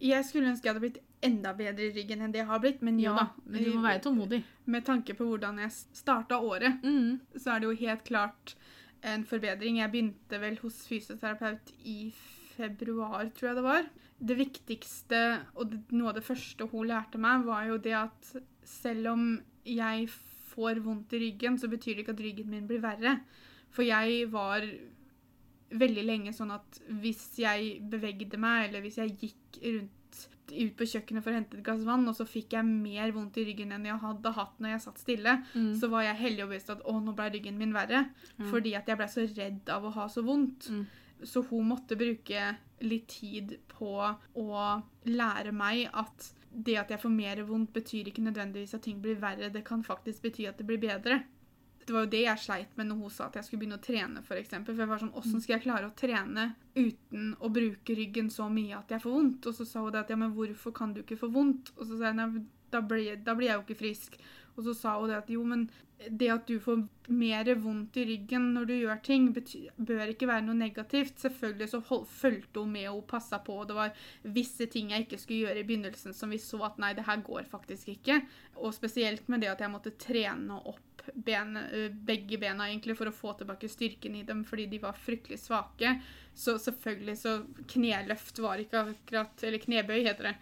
Jeg 0.00 0.26
skulle 0.26 0.50
ønske 0.50 0.66
jeg 0.66 0.74
hadde 0.74 0.84
blitt 0.84 1.00
enda 1.22 1.52
bedre 1.54 1.88
i 1.90 1.92
ryggen 1.92 2.22
enn 2.24 2.32
det 2.32 2.40
jeg 2.40 2.48
har 2.48 2.60
blitt, 2.62 2.80
men 2.82 2.98
ja. 3.00 3.12
Da, 3.18 3.26
men 3.44 3.64
du 3.64 3.70
må 3.74 3.82
være 3.84 4.00
tålmodig. 4.06 4.42
Med 4.72 4.84
tanke 4.86 5.14
på 5.18 5.26
hvordan 5.28 5.58
jeg 5.60 5.70
starta 5.92 6.38
året, 6.40 6.80
Mm. 6.82 7.20
så 7.36 7.54
er 7.54 7.60
det 7.60 7.68
jo 7.68 7.86
helt 7.86 8.04
klart 8.04 8.54
en 9.02 9.24
forbedring. 9.24 9.78
Jeg 9.80 9.90
begynte 9.92 10.40
vel 10.40 10.56
hos 10.62 10.86
fysioterapeut 10.88 11.72
i 11.84 12.10
februar, 12.56 13.28
tror 13.36 13.48
jeg 13.50 13.56
det 13.56 13.64
var. 13.64 13.84
Det 14.20 14.36
viktigste, 14.36 15.20
og 15.56 15.76
noe 15.92 16.08
av 16.08 16.14
det 16.18 16.24
første 16.24 16.66
hun 16.72 16.88
lærte 16.88 17.18
meg, 17.18 17.44
var 17.44 17.64
jo 17.68 17.76
det 17.78 17.94
at 17.96 18.32
selv 18.64 19.08
om 19.14 19.26
jeg 19.64 20.08
får 20.54 20.80
vondt 20.84 21.12
i 21.16 21.20
ryggen, 21.26 21.56
så 21.58 21.68
betyr 21.68 21.94
det 21.96 22.04
ikke 22.04 22.16
at 22.16 22.20
ryggen 22.24 22.50
min 22.50 22.66
blir 22.68 22.80
verre. 22.82 23.18
For 23.70 23.82
jeg 23.86 24.26
var 24.32 24.64
veldig 25.70 26.02
lenge 26.04 26.32
sånn 26.34 26.50
at 26.50 26.80
hvis 27.00 27.38
jeg 27.38 27.76
bevegde 27.92 28.38
meg, 28.42 28.68
eller 28.68 28.82
hvis 28.84 28.98
jeg 28.98 29.16
gikk 29.20 29.60
rundt 29.62 29.96
ut 30.50 30.72
på 30.76 30.86
kjøkkenet 30.92 31.22
for 31.22 31.30
å 31.30 31.34
hente 31.38 31.56
et 31.58 31.62
glass 31.66 31.84
vann, 31.86 32.08
og 32.10 32.16
så 32.18 32.24
fikk 32.26 32.56
jeg 32.56 32.66
mer 32.66 33.12
vondt 33.14 33.36
i 33.38 33.44
ryggen 33.46 33.70
enn 33.76 33.84
jeg 33.86 34.00
hadde 34.02 34.32
hatt 34.34 34.56
når 34.58 34.72
jeg 34.74 34.80
satt 34.86 34.98
stille, 34.98 35.36
Mm. 35.54 35.74
så 35.78 35.88
var 35.92 36.02
jeg 36.02 36.16
heldig 36.16 36.42
og 36.42 36.48
bevisst 36.50 36.70
at 36.74 36.82
å, 36.82 36.96
nå 37.04 37.14
ble 37.14 37.28
ryggen 37.30 37.58
min 37.58 37.72
verre. 37.72 38.00
Mm. 38.38 38.50
Fordi 38.50 38.74
at 38.74 38.86
jeg 38.90 38.96
ble 38.98 39.06
så 39.08 39.26
redd 39.36 39.68
av 39.70 39.84
å 39.84 39.92
ha 39.94 40.08
så 40.08 40.22
vondt. 40.26 40.70
Mm. 40.70 40.86
Så 41.22 41.42
hun 41.50 41.68
måtte 41.68 41.96
bruke 42.00 42.56
litt 42.80 43.06
tid 43.08 43.58
på 43.68 43.94
å 44.34 44.82
lære 45.04 45.52
meg 45.52 45.88
at 45.92 46.32
det 46.50 46.76
at 46.80 46.88
jeg 46.90 46.98
får 46.98 47.12
mer 47.14 47.42
vondt, 47.46 47.72
betyr 47.72 48.08
ikke 48.10 48.24
nødvendigvis 48.26 48.74
at 48.74 48.82
ting 48.82 49.00
blir 49.00 49.20
verre. 49.22 49.52
Det 49.52 49.62
kan 49.64 49.84
faktisk 49.86 50.22
bety 50.22 50.48
at 50.48 50.58
det 50.58 50.66
blir 50.66 50.80
bedre. 50.82 51.22
Det 51.90 51.94
var 51.96 52.04
jo 52.04 52.10
det 52.12 52.20
jeg 52.22 52.38
sleit 52.38 52.76
med 52.78 52.86
når 52.86 52.98
hun 53.00 53.10
sa 53.10 53.24
at 53.26 53.36
jeg 53.40 53.48
skulle 53.48 53.64
begynne 53.64 53.80
å 53.80 53.82
trene, 53.82 54.20
for 54.22 54.38
eksempel. 54.38 54.76
For 54.76 54.84
jeg 54.84 54.90
var 54.92 55.00
sånn, 55.02 55.16
Åssen 55.18 55.42
skal 55.42 55.56
jeg 55.56 55.64
klare 55.64 55.88
å 55.88 55.96
trene 55.98 56.44
uten 56.76 57.32
å 57.42 57.50
bruke 57.50 57.96
ryggen 57.98 58.28
så 58.30 58.46
mye 58.46 58.76
at 58.78 58.94
jeg 58.94 59.02
får 59.02 59.16
vondt? 59.16 59.48
Og 59.50 59.56
så 59.56 59.66
sa 59.66 59.82
hun 59.82 59.90
det 59.90 60.04
at 60.04 60.12
ja, 60.14 60.18
men 60.20 60.30
hvorfor 60.36 60.76
kan 60.76 60.92
du 60.94 61.00
ikke 61.02 61.18
få 61.18 61.32
vondt? 61.34 61.72
Og 61.74 61.82
så 61.88 61.98
sa 61.98 62.12
jeg 62.12 62.20
nei, 62.20 62.44
da 62.70 62.84
blir, 62.86 63.18
da 63.26 63.34
blir 63.34 63.50
jeg 63.50 63.58
jo 63.58 63.64
ikke 63.64 63.80
frisk. 63.80 64.20
Og 64.54 64.68
så 64.68 64.76
sa 64.84 64.92
hun 65.00 65.10
det 65.10 65.18
at 65.18 65.34
jo, 65.34 65.42
men 65.50 65.66
det 66.08 66.28
at 66.32 66.46
du 66.46 66.60
får 66.62 66.84
mer 67.12 67.48
vondt 67.60 67.98
i 68.00 68.04
ryggen 68.08 68.52
når 68.54 68.68
du 68.70 68.74
gjør 68.76 69.00
ting, 69.04 69.26
bør 69.34 70.12
ikke 70.12 70.28
være 70.30 70.46
noe 70.46 70.56
negativt. 70.56 71.18
Selvfølgelig 71.20 71.68
så 71.72 71.82
hold, 71.90 72.06
fulgte 72.08 72.62
hun 72.62 72.72
med 72.72 72.88
og 72.92 73.02
passa 73.10 73.40
på, 73.44 73.58
og 73.60 73.68
det 73.68 73.76
var 73.76 74.06
visse 74.22 74.70
ting 74.70 74.94
jeg 74.94 75.08
ikke 75.08 75.20
skulle 75.20 75.48
gjøre 75.48 75.64
i 75.64 75.66
begynnelsen 75.68 76.16
som 76.16 76.32
vi 76.32 76.38
så 76.40 76.62
at 76.70 76.78
nei, 76.80 76.94
det 76.94 77.08
her 77.08 77.20
går 77.26 77.50
faktisk 77.50 77.90
ikke. 77.96 78.20
Og 78.62 78.76
spesielt 78.76 79.28
med 79.28 79.42
det 79.42 79.50
at 79.52 79.64
jeg 79.64 79.74
måtte 79.74 79.96
trene 80.00 80.62
opp 80.62 80.86
ben, 81.14 81.58
begge 82.06 82.38
bena 82.40 82.68
egentlig 82.68 82.96
for 82.98 83.10
å 83.10 83.14
få 83.14 83.34
tilbake 83.38 83.68
styrken 83.70 84.16
i 84.18 84.24
dem 84.28 84.44
fordi 84.48 84.66
de 84.70 84.80
var 84.82 84.98
fryktelig 84.98 85.40
svake. 85.42 85.96
Så 86.34 86.58
selvfølgelig 86.62 87.18
så 87.18 87.36
kneløft 87.72 88.38
var 88.38 88.62
ikke 88.62 88.84
akkurat 88.92 89.44
Eller 89.44 89.62
knebøy 89.62 90.00
heter 90.04 90.30
det. 90.30 90.34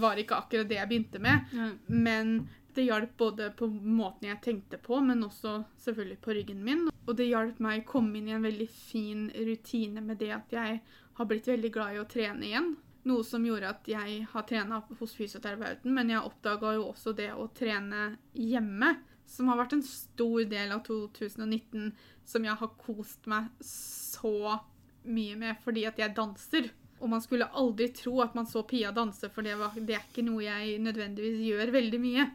Var 0.00 0.20
ikke 0.22 0.38
akkurat 0.40 0.68
det 0.70 0.80
jeg 0.80 0.90
begynte 0.90 1.22
med. 1.22 1.56
Men 1.86 2.36
det 2.74 2.88
hjalp 2.88 3.16
både 3.16 3.50
på 3.54 3.68
måten 3.70 4.28
jeg 4.28 4.40
tenkte 4.42 4.78
på, 4.82 4.98
men 5.00 5.22
også 5.22 5.60
selvfølgelig 5.84 6.18
på 6.24 6.34
ryggen 6.34 6.64
min. 6.66 6.88
Og 7.04 7.12
det 7.16 7.28
hjalp 7.28 7.60
meg 7.62 7.84
å 7.84 7.90
komme 7.92 8.18
inn 8.18 8.32
i 8.32 8.34
en 8.34 8.42
veldig 8.42 8.66
fin 8.66 9.28
rutine 9.30 10.02
med 10.02 10.18
det 10.18 10.32
at 10.34 10.54
jeg 10.56 10.80
har 11.14 11.28
blitt 11.30 11.46
veldig 11.46 11.70
glad 11.70 11.94
i 11.94 12.00
å 12.02 12.08
trene 12.10 12.48
igjen. 12.48 12.72
Noe 13.04 13.22
som 13.26 13.44
gjorde 13.46 13.68
at 13.68 13.88
jeg 13.88 14.22
har 14.32 14.46
trena 14.48 14.80
hos 14.98 15.14
fysioterapeuten, 15.14 15.92
men 15.94 16.10
jeg 16.10 16.24
oppdaga 16.24 16.72
jo 16.78 16.86
også 16.88 17.12
det 17.14 17.30
å 17.36 17.46
trene 17.54 18.16
hjemme, 18.32 18.94
som 19.26 19.50
har 19.50 19.58
vært 19.58 19.76
en 19.76 19.84
stor 19.86 20.44
del 20.50 20.72
av 20.74 20.84
2019 20.86 21.92
som 22.24 22.46
jeg 22.46 22.56
har 22.60 22.72
kost 22.80 23.28
meg 23.30 23.50
så 23.64 24.58
mye 25.04 25.36
med 25.36 25.60
fordi 25.64 25.84
at 25.88 25.98
jeg 26.00 26.16
danser. 26.16 26.70
Og 27.02 27.10
man 27.12 27.22
skulle 27.22 27.50
aldri 27.52 27.90
tro 27.92 28.20
at 28.24 28.36
man 28.36 28.46
så 28.48 28.62
Pia 28.66 28.92
danse, 28.94 29.28
for 29.34 29.44
det, 29.44 29.56
var, 29.60 29.74
det 29.76 29.98
er 29.98 30.06
ikke 30.06 30.24
noe 30.24 30.44
jeg 30.44 30.78
nødvendigvis 30.84 31.42
gjør 31.50 31.74
veldig 31.74 32.00
mye. 32.00 32.28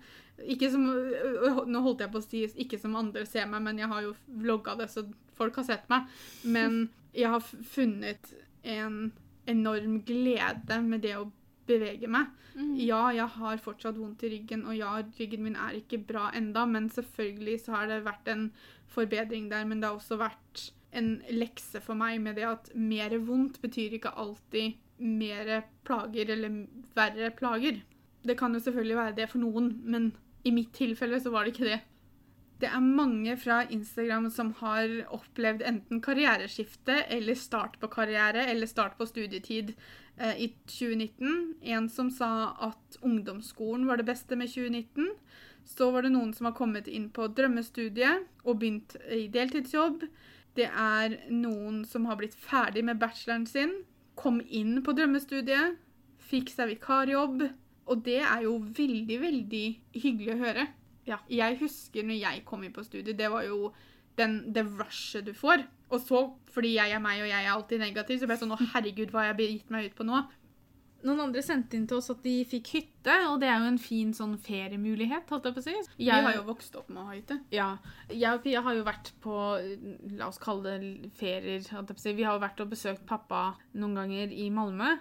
Ikke 0.54 0.70
som, 0.72 0.86
øh, 0.90 1.64
nå 1.68 1.82
holdt 1.84 2.04
jeg 2.06 2.14
på 2.14 2.22
å 2.22 2.26
si 2.26 2.44
ikke 2.64 2.80
som 2.80 2.98
andre 3.00 3.26
ser 3.28 3.50
meg, 3.50 3.64
men 3.66 3.82
jeg 3.82 3.90
har 3.92 4.06
jo 4.06 4.14
vlogga 4.44 4.78
det, 4.80 4.90
så 4.92 5.08
folk 5.40 5.58
har 5.60 5.68
sett 5.68 5.90
meg. 5.92 6.06
Men 6.44 6.86
jeg 7.16 7.32
har 7.34 7.44
funnet 7.74 8.32
en 8.68 9.10
enorm 9.50 10.02
glede 10.06 10.80
med 10.86 11.02
det 11.08 11.16
å 11.18 11.30
bevege 11.70 12.10
meg. 12.12 12.34
Mm. 12.56 12.74
Ja, 12.82 13.04
jeg 13.16 13.30
har 13.38 13.62
fortsatt 13.64 14.00
vondt 14.00 14.26
i 14.26 14.34
ryggen, 14.34 14.66
og 14.68 14.76
ja, 14.78 14.98
ryggen 15.20 15.46
min 15.46 15.56
er 15.60 15.78
ikke 15.80 16.02
bra 16.10 16.30
enda, 16.36 16.66
men 16.68 16.90
selvfølgelig 16.92 17.60
så 17.64 17.78
har 17.78 17.88
det 17.92 18.02
vært 18.08 18.28
en 18.34 18.50
forbedring 18.90 19.48
der, 19.52 19.66
men 19.70 19.80
det 19.80 19.90
har 19.90 20.00
også 20.00 20.20
vært 20.20 20.70
en 20.98 21.20
lekse 21.30 21.82
for 21.86 21.98
meg 21.98 22.18
med 22.24 22.40
det 22.40 22.48
at 22.50 22.72
mer 22.74 23.14
vondt 23.22 23.60
betyr 23.62 24.00
ikke 24.00 24.16
alltid 24.18 24.80
mer 25.00 25.62
plager 25.88 26.34
eller 26.34 26.64
verre 26.98 27.30
plager. 27.38 27.84
Det 28.26 28.36
kan 28.38 28.54
jo 28.54 28.62
selvfølgelig 28.64 28.98
være 28.98 29.16
det 29.22 29.30
for 29.32 29.42
noen, 29.44 29.72
men 29.86 30.12
i 30.44 30.52
mitt 30.56 30.74
tilfelle 30.76 31.20
så 31.22 31.32
var 31.32 31.46
det 31.46 31.54
ikke 31.54 31.70
det. 31.70 31.80
Det 32.60 32.68
er 32.68 32.84
mange 32.84 33.38
fra 33.40 33.62
Instagram 33.72 34.28
som 34.36 34.50
har 34.60 34.92
opplevd 35.16 35.62
enten 35.64 36.02
karriereskifte 36.04 37.06
eller 37.08 37.38
start 37.40 37.78
på 37.80 37.88
karriere 37.94 38.44
eller 38.52 38.68
start 38.68 38.98
på 39.00 39.08
studietid 39.08 39.72
eh, 40.18 40.42
i 40.44 40.48
2019. 40.68 41.56
En 41.72 41.88
som 41.90 42.10
sa 42.12 42.52
at 42.68 42.98
ungdomsskolen 43.00 43.86
var 43.88 44.02
det 44.02 44.10
beste 44.10 44.36
med 44.36 44.52
2019. 44.52 45.08
Så 45.64 45.88
var 45.94 46.04
det 46.04 46.12
noen 46.12 46.34
som 46.36 46.50
har 46.50 46.58
kommet 46.58 46.90
inn 46.92 47.08
på 47.16 47.30
drømmestudiet 47.32 48.28
og 48.44 48.60
begynt 48.60 48.98
i 49.08 49.30
deltidsjobb. 49.32 50.04
Det 50.60 50.68
er 50.68 51.16
noen 51.32 51.86
som 51.88 52.10
har 52.10 52.20
blitt 52.20 52.36
ferdig 52.36 52.84
med 52.84 53.00
bacheloren 53.00 53.48
sin, 53.48 53.72
kom 54.20 54.42
inn 54.44 54.82
på 54.84 54.92
drømmestudiet, 54.98 55.78
fikk 56.20 56.52
seg 56.52 56.74
vikarjobb. 56.74 57.46
Og 57.90 58.04
det 58.06 58.20
er 58.20 58.44
jo 58.44 58.58
veldig, 58.60 59.22
veldig 59.24 59.66
hyggelig 59.96 60.36
å 60.36 60.42
høre. 60.44 60.68
Ja. 61.10 61.20
Jeg 61.34 61.60
husker 61.64 62.06
når 62.06 62.22
jeg 62.22 62.46
kom 62.48 62.64
inn 62.66 62.76
på 62.76 62.86
studiet, 62.86 63.18
det 63.18 63.30
var 63.34 63.48
jo 63.48 63.72
den, 64.20 64.42
det 64.54 64.66
rushet 64.68 65.26
du 65.28 65.34
får. 65.38 65.66
Og 65.90 66.04
så, 66.06 66.26
fordi 66.54 66.76
jeg 66.76 66.94
er 66.94 67.02
meg 67.02 67.24
og 67.24 67.32
jeg 67.32 67.46
er 67.46 67.54
alltid 67.54 67.82
negativ, 67.82 68.20
så 68.20 68.30
ble 68.30 68.38
jeg 68.38 68.44
sånn 68.44 68.54
Å, 68.54 68.60
herregud, 68.76 69.14
hva 69.14 69.26
har 69.26 69.34
jeg 69.34 69.56
gitt 69.56 69.74
meg 69.74 69.90
ut 69.90 69.98
på 69.98 70.06
nå? 70.06 70.22
Noen 71.08 71.22
andre 71.30 71.42
sendte 71.44 71.78
inn 71.78 71.86
til 71.88 72.02
oss 72.02 72.10
at 72.12 72.20
de 72.26 72.34
fikk 72.48 72.74
hytte, 72.76 73.14
og 73.30 73.38
det 73.40 73.48
er 73.48 73.62
jo 73.62 73.70
en 73.70 73.80
fin 73.80 74.10
sånn 74.16 74.34
feriemulighet, 74.44 75.30
holdt 75.32 75.48
jeg 75.48 75.56
på 75.56 75.62
å 75.62 75.66
si. 75.70 75.76
Vi 75.96 76.10
har 76.12 76.34
jo 76.36 76.42
vokst 76.50 76.76
opp 76.76 76.90
med 76.92 77.00
å 77.00 77.06
ha 77.08 77.16
hytte. 77.16 77.38
Ja. 77.56 77.70
Jeg 78.12 78.34
og 78.36 78.44
Pia 78.44 78.64
har 78.66 78.76
jo 78.76 78.84
vært 78.84 79.14
på 79.24 79.38
la 80.20 80.28
oss 80.28 80.42
kalle 80.44 80.76
det 80.84 81.14
ferier. 81.16 81.64
holdt 81.72 81.94
jeg 81.94 81.96
på 81.96 82.02
å 82.02 82.04
si. 82.04 82.16
Vi 82.18 82.28
har 82.28 82.36
jo 82.36 82.44
vært 82.44 82.60
og 82.66 82.74
besøkt 82.74 83.06
pappa 83.08 83.54
noen 83.80 83.96
ganger 84.02 84.36
i 84.36 84.50
Malmö. 84.52 84.98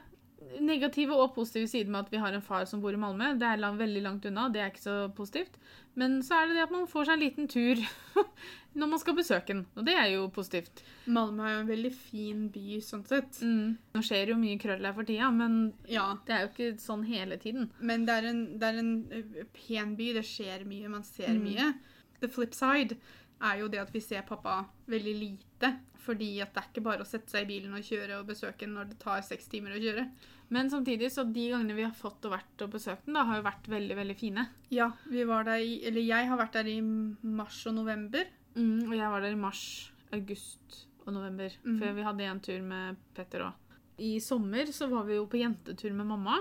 Negative 0.60 1.12
og 1.18 1.32
positive 1.34 1.66
sider 1.68 1.90
med 1.90 2.06
at 2.06 2.12
vi 2.12 2.18
har 2.22 2.32
en 2.32 2.42
far 2.44 2.64
som 2.70 2.80
bor 2.80 2.94
i 2.94 2.98
Malmö. 3.00 3.32
Det 3.40 3.46
er 3.48 3.58
lang, 3.60 3.76
veldig 3.78 4.02
langt 4.04 4.24
unna, 4.30 4.48
det 4.54 4.60
er 4.62 4.70
ikke 4.70 4.84
så 4.84 4.94
positivt. 5.14 5.56
Men 5.98 6.20
så 6.22 6.36
er 6.38 6.46
det 6.46 6.54
det 6.56 6.62
at 6.68 6.70
man 6.74 6.86
får 6.86 7.08
seg 7.08 7.16
en 7.18 7.24
liten 7.24 7.48
tur 7.50 7.80
når 8.78 8.90
man 8.92 9.00
skal 9.02 9.16
besøke 9.18 9.50
den. 9.50 9.64
Og 9.76 9.84
det 9.88 9.96
er 9.98 10.12
jo 10.12 10.28
positivt. 10.30 10.82
Malmö 11.10 11.42
er 11.48 11.54
jo 11.56 11.60
en 11.64 11.70
veldig 11.72 11.92
fin 11.96 12.46
by 12.54 12.78
sånn 12.86 13.02
sett. 13.08 13.40
Mm. 13.42 13.76
Nå 13.96 14.02
skjer 14.06 14.30
jo 14.32 14.38
mye 14.38 14.58
krøll 14.62 14.86
her 14.86 14.94
for 14.96 15.08
tida, 15.08 15.30
men 15.34 15.58
Ja, 15.90 16.06
det 16.28 16.36
er 16.36 16.44
jo 16.46 16.52
ikke 16.54 16.70
sånn 16.86 17.04
hele 17.10 17.36
tiden. 17.42 17.70
men 17.80 18.06
det 18.06 18.14
er 18.20 18.30
en, 18.30 18.44
det 18.58 18.68
er 18.72 18.78
en 18.78 18.92
pen 19.58 19.96
by. 19.98 20.12
Det 20.20 20.24
skjer 20.24 20.64
mye, 20.70 20.88
man 20.88 21.02
ser 21.02 21.34
Mm. 21.34 21.42
mye. 21.50 21.72
The 22.20 22.28
flip 22.28 22.54
side 22.54 22.96
er 23.44 23.60
jo 23.62 23.68
det 23.70 23.80
at 23.82 23.92
vi 23.94 24.02
ser 24.02 24.26
pappa 24.26 24.62
veldig 24.90 25.14
lite. 25.18 25.74
Fordi 26.08 26.38
at 26.40 26.54
det 26.54 26.62
er 26.62 26.68
ikke 26.70 26.84
bare 26.86 27.04
å 27.04 27.08
sette 27.08 27.30
seg 27.32 27.44
i 27.44 27.50
bilen 27.50 27.76
og 27.76 27.84
kjøre 27.84 28.20
og 28.20 28.28
besøke 28.30 28.64
den 28.64 28.76
når 28.78 28.92
det 28.92 28.98
tar 29.02 29.24
seks 29.26 29.50
timer 29.52 29.76
å 29.76 29.82
kjøre. 29.82 30.06
Men 30.54 30.70
samtidig, 30.72 31.10
så 31.12 31.26
de 31.28 31.44
gangene 31.52 31.76
vi 31.76 31.84
har 31.84 31.96
fått 31.96 32.24
og 32.24 32.32
vært 32.32 32.64
og 32.64 32.72
besøkt 32.72 33.04
den, 33.04 33.18
da, 33.18 33.26
har 33.28 33.40
jo 33.40 33.44
vært 33.44 33.68
veldig, 33.68 33.96
veldig 33.98 34.16
fine. 34.16 34.46
Ja, 34.72 34.88
vi 35.10 35.26
var 35.28 35.44
der 35.44 35.60
i 35.60 35.78
Eller 35.88 36.06
jeg 36.06 36.30
har 36.30 36.40
vært 36.40 36.56
der 36.56 36.70
i 36.72 36.78
mars 36.80 37.60
og 37.68 37.76
november. 37.76 38.30
Mm, 38.56 38.88
og 38.88 38.94
jeg 38.96 39.12
var 39.12 39.24
der 39.24 39.36
i 39.36 39.40
mars, 39.40 39.64
august 40.16 40.84
og 41.04 41.12
november. 41.18 41.52
Mm. 41.64 41.76
Før 41.82 41.98
vi 41.98 42.06
hadde 42.08 42.30
en 42.30 42.44
tur 42.48 42.62
med 42.64 43.02
Petter 43.16 43.44
òg. 43.50 43.64
I 43.98 44.16
sommer 44.22 44.70
så 44.72 44.86
var 44.88 45.04
vi 45.08 45.18
jo 45.18 45.26
på 45.28 45.40
jentetur 45.40 45.92
med 45.92 46.06
mamma. 46.06 46.38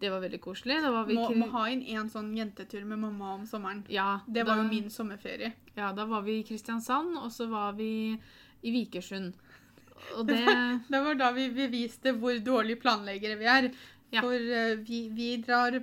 Det 0.00 0.10
var 0.12 0.20
veldig 0.22 0.40
koselig. 0.40 0.76
Da 0.82 0.90
var 0.94 1.06
vi 1.08 1.14
Må, 1.18 1.28
må 1.34 1.48
ha 1.56 1.64
inn 1.72 1.82
en 1.98 2.08
sånn 2.12 2.30
jentetur 2.36 2.84
med 2.86 3.00
mamma 3.02 3.32
om 3.34 3.46
sommeren. 3.46 3.84
ja, 3.90 4.20
Det 4.26 4.44
var 4.46 4.56
da, 4.56 4.62
jo 4.62 4.68
min 4.68 4.90
sommerferie. 4.94 5.52
Ja, 5.74 5.92
da 5.92 6.04
var 6.06 6.22
vi 6.22 6.38
i 6.38 6.44
Kristiansand, 6.46 7.16
og 7.18 7.32
så 7.34 7.48
var 7.50 7.72
vi 7.78 7.90
i 8.62 8.70
Vikersund. 8.74 9.34
Og 10.16 10.26
det 10.30 10.44
Det 10.88 11.00
var 11.02 11.14
da 11.18 11.32
vi 11.34 11.48
beviste 11.50 12.12
hvor 12.14 12.38
dårlige 12.38 12.78
planleggere 12.80 13.38
vi 13.40 13.50
er. 13.50 13.70
Ja. 14.14 14.22
For 14.22 14.32
uh, 14.38 14.78
vi, 14.86 15.08
vi 15.12 15.32
drar 15.42 15.80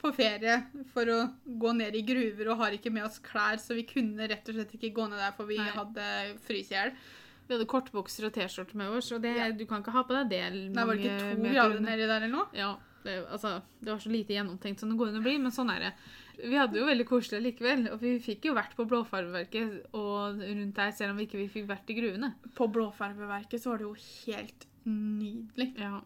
på 0.00 0.10
ferie 0.16 0.58
for 0.94 1.08
å 1.12 1.20
gå 1.60 1.72
ned 1.76 1.94
i 1.96 2.02
gruver 2.08 2.50
og 2.50 2.58
har 2.64 2.74
ikke 2.76 2.90
med 2.92 3.04
oss 3.04 3.18
klær, 3.20 3.58
så 3.60 3.76
vi 3.76 3.84
kunne 3.88 4.26
rett 4.28 4.46
og 4.48 4.56
slett 4.56 4.74
ikke 4.76 4.90
gå 4.96 5.06
ned 5.10 5.20
der, 5.20 5.32
for 5.36 5.48
vi 5.48 5.58
Nei. 5.60 5.70
hadde 5.76 6.06
fryst 6.46 6.72
i 6.72 6.76
hjel. 6.78 6.92
Vi 7.46 7.54
hadde 7.56 7.66
kortbukser 7.68 8.28
og 8.28 8.32
T-skjorte 8.36 8.78
med 8.80 8.88
oss, 8.96 9.10
og 9.12 9.20
det, 9.24 9.34
Ja. 9.36 9.50
du 9.52 9.66
kan 9.66 9.82
ikke 9.82 9.92
ha 9.92 10.02
på 10.08 10.14
deg 10.16 10.30
det 10.30 10.42
Nei, 10.72 10.84
var 10.86 10.94
det 10.96 11.04
ikke 11.04 11.34
to 11.36 11.52
grader 11.52 11.80
nedi 11.84 12.06
der 12.06 12.16
eller 12.22 12.32
noe? 12.32 12.46
Ja, 12.56 12.70
det, 13.04 13.16
altså, 13.32 13.56
det 13.80 13.92
var 13.92 14.00
så 14.02 14.12
lite 14.12 14.34
gjennomtenkt 14.34 14.82
som 14.82 14.90
det 14.90 14.98
går 15.00 15.10
an 15.12 15.20
å 15.20 15.24
bli, 15.24 15.36
men 15.40 15.54
sånn 15.54 15.72
er 15.72 15.86
det. 15.86 15.90
Vi 16.40 16.56
hadde 16.56 16.78
jo 16.80 16.86
veldig 16.88 17.06
koselig 17.08 17.42
likevel, 17.44 17.86
og 17.92 18.00
vi 18.02 18.14
fikk 18.22 18.48
jo 18.48 18.56
vært 18.56 18.76
på 18.78 18.86
Blåfarveverket 18.88 19.94
og 19.98 20.40
rundt 20.40 20.78
der, 20.78 20.94
selv 20.96 21.12
om 21.12 21.20
vi 21.20 21.28
ikke 21.28 21.44
fikk 21.52 21.68
vært 21.68 21.92
i 21.92 21.98
gruvene. 21.98 22.32
På 22.56 22.70
Blåfarveverket 22.72 23.62
så 23.62 23.72
var 23.72 23.82
det 23.82 23.88
jo 23.88 23.94
helt 23.98 24.66
nydelig. 24.88 25.68
Ja, 25.80 26.00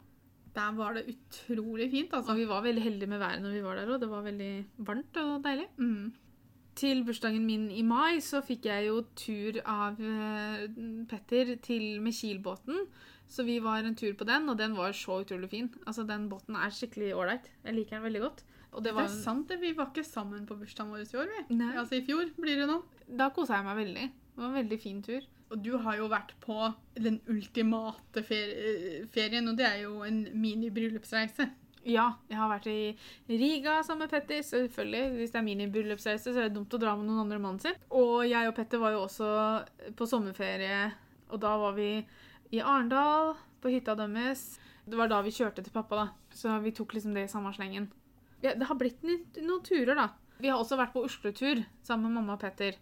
Der 0.54 0.74
var 0.74 0.94
det 0.94 1.06
utrolig 1.10 1.90
fint, 1.90 2.12
og 2.12 2.20
altså. 2.22 2.34
vi 2.38 2.44
var 2.50 2.62
veldig 2.62 2.82
heldige 2.82 3.10
med 3.10 3.18
været 3.22 3.42
når 3.42 3.56
vi 3.56 3.62
var 3.62 3.80
der, 3.80 3.94
og 3.94 4.00
det 4.00 4.10
var 4.10 4.22
veldig 4.22 4.52
varmt 4.86 5.16
og 5.22 5.32
deilig. 5.44 5.66
Mm. 5.78 6.12
Til 6.74 7.04
bursdagen 7.06 7.46
min 7.46 7.68
i 7.70 7.82
mai 7.86 8.18
så 8.22 8.40
fikk 8.42 8.66
jeg 8.66 8.88
jo 8.88 9.02
tur 9.14 9.60
av 9.62 9.98
eh, 10.02 10.64
Petter 11.10 11.54
til 11.62 12.00
med 12.02 12.14
Kielbåten. 12.14 12.86
Så 13.28 13.44
vi 13.46 13.58
var 13.62 13.82
en 13.82 13.96
tur 13.96 14.12
på 14.14 14.26
den, 14.28 14.48
og 14.48 14.58
den 14.58 14.76
var 14.76 14.92
så 14.92 15.20
utrolig 15.24 15.50
fin. 15.50 15.70
Altså, 15.86 16.04
Den 16.06 16.28
båten 16.28 16.56
er 16.56 16.70
skikkelig 16.70 17.14
ålreit. 17.16 17.48
Jeg 17.64 17.74
liker 17.74 17.96
den 17.96 18.06
veldig 18.08 18.20
godt. 18.20 18.44
Det 18.74 18.90
Det 18.90 19.04
er 19.04 19.08
sant, 19.08 19.48
det. 19.48 19.60
Vi 19.60 19.72
var 19.72 19.90
ikke 19.92 20.04
sammen 20.04 20.46
på 20.46 20.56
bursdagen 20.58 20.90
vår 20.90 21.06
i 21.06 21.16
år, 21.16 21.28
vi. 21.30 21.54
Nei. 21.54 21.76
Altså 21.78 21.94
i 21.94 22.04
fjor 22.04 22.30
blir 22.40 22.58
det 22.58 22.66
nå. 22.66 22.82
Da 23.06 23.30
kosa 23.30 23.60
jeg 23.60 23.64
meg 23.64 23.76
veldig. 23.76 24.06
Det 24.34 24.42
var 24.42 24.48
en 24.48 24.58
veldig 24.58 24.80
fin 24.82 25.02
tur. 25.02 25.22
Og 25.50 25.60
du 25.62 25.76
har 25.78 25.96
jo 25.96 26.08
vært 26.10 26.32
på 26.42 26.56
den 26.98 27.20
ultimate 27.30 28.24
ferie, 28.26 29.04
ferien, 29.14 29.46
og 29.48 29.56
det 29.56 29.66
er 29.68 29.84
jo 29.84 30.00
en 30.02 30.24
mini-bryllupsreise. 30.34 31.46
Ja, 31.84 32.14
jeg 32.30 32.38
har 32.40 32.48
vært 32.48 32.66
i 32.72 32.96
Riga 33.28 33.76
sammen 33.84 34.06
med 34.06 34.10
Petter. 34.10 34.40
Selvfølgelig, 34.42 35.02
Hvis 35.18 35.30
det 35.30 35.38
er 35.38 35.46
mini-bryllupsreise, 35.46 36.32
så 36.32 36.40
er 36.40 36.48
det 36.48 36.56
dumt 36.56 36.74
å 36.74 36.80
dra 36.80 36.96
med 36.96 37.06
noen 37.06 37.26
andre 37.26 37.38
mann 37.38 37.58
mannen 37.58 37.60
sin. 37.60 37.76
Og 37.92 38.24
jeg 38.26 38.48
og 38.48 38.54
Petter 38.56 38.80
var 38.80 38.96
jo 38.96 39.04
også 39.04 39.28
på 39.94 40.08
sommerferie, 40.08 40.92
og 41.30 41.40
da 41.44 41.54
var 41.60 41.76
vi 41.76 41.90
i 42.54 42.62
Arendal, 42.62 43.34
på 43.62 43.72
hytta 43.72 43.96
deres. 43.98 44.54
Det 44.84 44.98
var 44.98 45.10
da 45.10 45.20
vi 45.24 45.32
kjørte 45.34 45.64
til 45.64 45.74
pappa, 45.74 46.04
da. 46.04 46.34
Så 46.34 46.52
vi 46.62 46.74
tok 46.76 46.94
liksom 46.96 47.14
det 47.16 47.26
i 47.26 47.32
samme 47.32 47.52
slengen. 47.56 47.88
Ja, 48.44 48.52
det 48.54 48.68
har 48.68 48.78
blitt 48.78 49.02
noen, 49.04 49.62
turer, 49.64 49.94
da. 49.96 50.10
Vi 50.42 50.50
har 50.50 50.60
også 50.60 50.76
vært 50.78 50.92
på 50.92 51.04
Oslo-tur 51.06 51.62
sammen 51.86 52.10
med 52.10 52.18
mamma 52.18 52.36
og 52.36 52.42
Petter. 52.42 52.76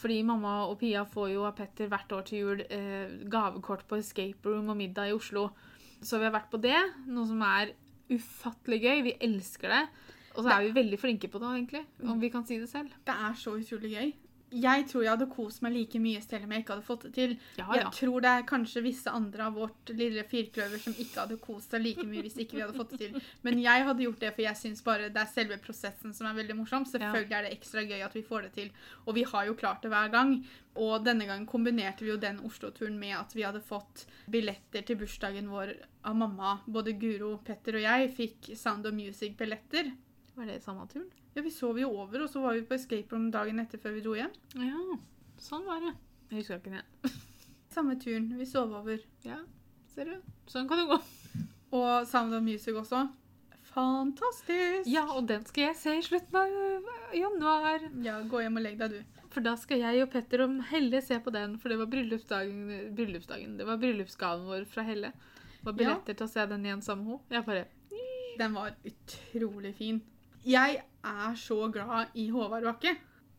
Fordi 0.00 0.22
mamma 0.26 0.64
og 0.66 0.78
Pia 0.80 1.04
får 1.06 1.30
jo 1.34 1.44
av 1.46 1.54
Petter 1.58 1.90
hvert 1.90 2.12
år 2.16 2.24
til 2.26 2.40
jul 2.40 2.64
eh, 2.64 3.12
gavekort 3.30 3.84
på 3.90 4.00
escape 4.00 4.48
room 4.48 4.72
og 4.72 4.78
middag 4.78 5.12
i 5.12 5.14
Oslo. 5.14 5.50
Så 6.00 6.18
vi 6.18 6.26
har 6.26 6.34
vært 6.34 6.50
på 6.52 6.60
det, 6.62 6.78
noe 7.06 7.28
som 7.28 7.44
er 7.46 7.74
ufattelig 8.10 8.80
gøy. 8.82 9.04
Vi 9.06 9.16
elsker 9.28 9.70
det. 9.70 9.84
Og 10.34 10.42
så 10.42 10.50
er 10.50 10.64
vi 10.64 10.74
veldig 10.74 10.98
flinke 10.98 11.30
på 11.30 11.38
det, 11.38 11.50
egentlig, 11.52 11.84
om 12.10 12.18
vi 12.18 12.30
kan 12.32 12.42
si 12.46 12.58
det 12.58 12.66
selv. 12.70 12.94
Det 13.06 13.14
er 13.14 13.36
så 13.38 13.54
utrolig 13.54 13.92
gøy. 13.92 14.08
Jeg 14.54 14.86
tror 14.90 15.02
jeg 15.02 15.10
hadde 15.14 15.26
kost 15.32 15.62
meg 15.64 15.74
like 15.74 15.98
mye 16.02 16.20
selv 16.22 16.46
om 16.46 16.52
jeg 16.54 16.62
ikke 16.62 16.74
hadde 16.76 16.86
fått 16.86 17.06
det 17.08 17.12
til. 17.16 17.32
Ja, 17.58 17.66
Jeg 17.74 17.90
tror 17.98 18.24
det 18.24 18.30
er 18.30 18.46
kanskje 18.48 18.82
visse 18.84 19.10
andre 19.10 19.48
av 19.48 19.56
vårt 19.58 19.92
lille 19.98 20.22
firkløver 20.30 20.78
som 20.82 20.94
ikke 20.94 21.24
hadde 21.24 21.38
kost 21.42 21.74
seg 21.74 21.82
like 21.82 22.04
mye 22.06 22.22
hvis 22.22 22.38
ikke 22.44 22.58
vi 22.58 22.62
hadde 22.64 22.76
fått 22.78 22.94
det 22.94 23.00
til. 23.02 23.20
Men 23.42 23.58
jeg 23.62 23.86
hadde 23.88 24.04
gjort 24.06 24.20
det, 24.22 24.34
for 24.36 24.46
jeg 24.46 24.60
syns 24.60 24.84
bare 24.86 25.08
det 25.10 25.22
er 25.24 25.32
selve 25.32 25.58
prosessen 25.64 26.14
som 26.14 26.28
er 26.30 26.38
veldig 26.38 26.58
morsom. 26.60 26.86
Selvfølgelig 26.86 27.38
er 27.38 27.48
det 27.48 27.54
ekstra 27.58 27.82
gøy 27.88 28.04
at 28.06 28.14
vi 28.14 28.22
får 28.22 28.46
det 28.48 28.52
til, 28.60 28.70
og 29.06 29.18
vi 29.18 29.26
har 29.32 29.48
jo 29.50 29.58
klart 29.58 29.82
det 29.82 29.90
hver 29.94 30.12
gang. 30.14 30.36
Og 30.74 31.04
denne 31.06 31.26
gangen 31.26 31.46
kombinerte 31.46 32.02
vi 32.02 32.10
jo 32.10 32.16
den 32.18 32.40
Oslo-turen 32.46 32.96
med 32.98 33.14
at 33.18 33.34
vi 33.36 33.44
hadde 33.46 33.62
fått 33.62 34.06
billetter 34.30 34.82
til 34.82 34.98
bursdagen 34.98 35.50
vår 35.52 35.74
av 36.04 36.16
mamma. 36.18 36.56
Både 36.66 36.96
Guro, 36.98 37.36
Petter 37.46 37.78
og 37.78 37.84
jeg 37.86 38.10
fikk 38.16 38.50
Sound 38.58 38.86
of 38.86 38.94
Music-billetter. 38.96 39.92
Var 40.34 40.48
det 40.50 40.60
samme 40.64 40.86
turen? 40.90 41.10
Ja, 41.34 41.42
Vi 41.42 41.50
sov 41.50 41.78
jo 41.78 41.90
over, 41.90 42.24
og 42.24 42.30
så 42.30 42.40
var 42.42 42.54
vi 42.54 42.64
på 42.66 42.74
escape 42.74 43.14
room 43.14 43.30
dagen 43.34 43.60
etter 43.62 43.78
før 43.82 43.94
vi 43.96 44.02
dro 44.04 44.14
hjem. 44.18 44.32
Ja, 44.58 44.98
sånn 45.42 45.66
var 45.66 45.82
det. 45.82 45.92
Jeg 46.30 46.40
husker 46.40 46.58
ikke 46.62 46.78
det. 46.78 47.12
Samme 47.74 47.96
turen. 47.98 48.30
Vi 48.38 48.46
sov 48.46 48.72
over. 48.74 49.02
Ja, 49.26 49.40
ser 49.94 50.10
du. 50.10 50.32
Sånn 50.50 50.68
kan 50.70 50.82
det 50.82 50.88
gå. 50.90 50.98
Og 51.74 52.06
Sound 52.06 52.34
of 52.34 52.42
Music 52.46 52.74
også. 52.78 53.08
Fantastisk! 53.74 54.86
Ja, 54.86 55.02
og 55.16 55.26
den 55.26 55.42
skal 55.48 55.68
jeg 55.68 55.78
se 55.80 55.96
i 55.98 56.02
slutten 56.06 56.38
av 56.38 57.14
januar. 57.18 57.82
Ja, 58.04 58.20
gå 58.30 58.42
hjem 58.44 58.60
og 58.60 58.66
legg 58.66 58.78
deg, 58.78 58.94
du. 58.94 59.20
For 59.34 59.42
da 59.42 59.56
skal 59.58 59.82
jeg 59.82 60.04
og 60.04 60.12
Petter 60.12 60.44
og 60.44 60.60
Helle 60.70 61.00
se 61.02 61.18
på 61.22 61.32
den, 61.34 61.56
for 61.58 61.72
det 61.72 61.80
var 61.80 61.90
bryllupsdagen, 61.90 62.68
bryllupsdagen. 62.94 63.56
Det 63.58 63.66
var 63.66 63.80
bryllupsgaven 63.82 64.46
vår 64.46 64.66
fra 64.70 64.84
Helle. 64.86 65.10
Det 65.56 65.66
var 65.66 65.78
billetter 65.80 66.14
til 66.20 66.28
å 66.28 66.30
se 66.30 66.44
den 66.52 66.68
igjen 66.68 66.84
sammen 66.86 67.08
med 67.08 67.18
henne. 67.18 67.34
Jeg 67.34 67.48
bare 67.48 68.38
Den 68.38 68.54
var 68.54 68.76
utrolig 68.86 69.74
fin. 69.78 69.98
Jeg 70.44 70.82
er 71.04 71.36
så 71.40 71.56
glad 71.72 72.12
i 72.20 72.26
Håvard 72.32 72.66
Bakke, 72.68 72.94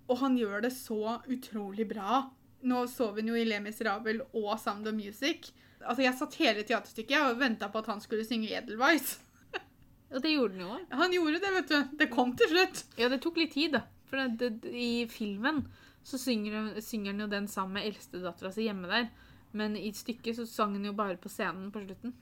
og 0.09 0.17
han 0.21 0.37
gjør 0.37 0.65
det 0.65 0.71
så 0.73 1.19
utrolig 1.29 1.85
bra. 1.89 2.23
Nå 2.65 2.85
så 2.89 3.11
vi 3.13 3.21
den 3.21 3.29
jo 3.33 3.37
i 3.37 3.45
Le 3.45 3.59
Miserable 3.61 4.25
og 4.33 4.55
Sound 4.61 4.89
of 4.89 4.95
Music. 4.97 5.51
Altså, 5.83 6.01
Jeg 6.01 6.17
satt 6.17 6.39
hele 6.41 6.63
teaterstykket 6.65 7.27
og 7.27 7.39
venta 7.41 7.69
på 7.69 7.83
at 7.83 7.91
han 7.93 8.01
skulle 8.01 8.25
synge 8.25 8.49
Edelweiss. 8.49 9.19
Og 10.13 10.21
det 10.21 10.31
gjorde 10.33 10.55
han 10.55 10.63
jo 10.63 10.71
òg. 10.73 10.95
Han 10.97 11.13
gjorde 11.13 11.41
det, 11.43 11.51
vet 11.59 11.69
du. 11.69 11.77
Det 11.99 12.09
kom 12.13 12.33
til 12.37 12.49
slutt. 12.49 12.83
Ja, 12.97 13.09
det 13.11 13.21
tok 13.21 13.37
litt 13.41 13.53
tid, 13.53 13.75
da. 13.77 13.83
For 14.09 14.21
det, 14.21 14.49
det, 14.63 14.71
i 14.73 15.05
filmen 15.09 15.65
så 16.05 16.17
synger, 16.21 16.75
synger 16.85 17.13
han 17.13 17.25
jo 17.25 17.29
den 17.29 17.49
sammen 17.49 17.77
med 17.77 17.89
eldstedattera 17.89 18.53
si 18.53 18.65
hjemme 18.65 18.89
der. 18.89 19.09
Men 19.57 19.77
i 19.77 19.91
stykket 19.93 20.37
så 20.39 20.45
sang 20.49 20.73
han 20.77 20.85
jo 20.85 20.93
bare 20.97 21.17
på 21.21 21.29
scenen 21.29 21.69
på 21.73 21.85
slutten. 21.85 22.13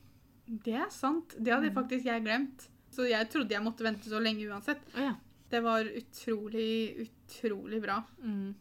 Det 0.47 0.75
er 0.75 0.91
sant. 0.91 1.35
Det 1.39 1.55
hadde 1.55 1.71
faktisk 1.75 2.07
jeg 2.07 2.23
glemt. 2.25 2.67
Så 2.93 3.07
jeg 3.09 3.29
trodde 3.33 3.55
jeg 3.55 3.65
måtte 3.65 3.85
vente 3.85 4.09
så 4.09 4.21
lenge 4.21 4.45
uansett. 4.49 4.83
Oh, 4.93 5.07
ja. 5.09 5.15
Det 5.53 5.61
var 5.61 5.85
utrolig, 5.85 7.07
utrolig 7.07 7.81
bra. 7.81 7.99
Mm. 8.21 8.53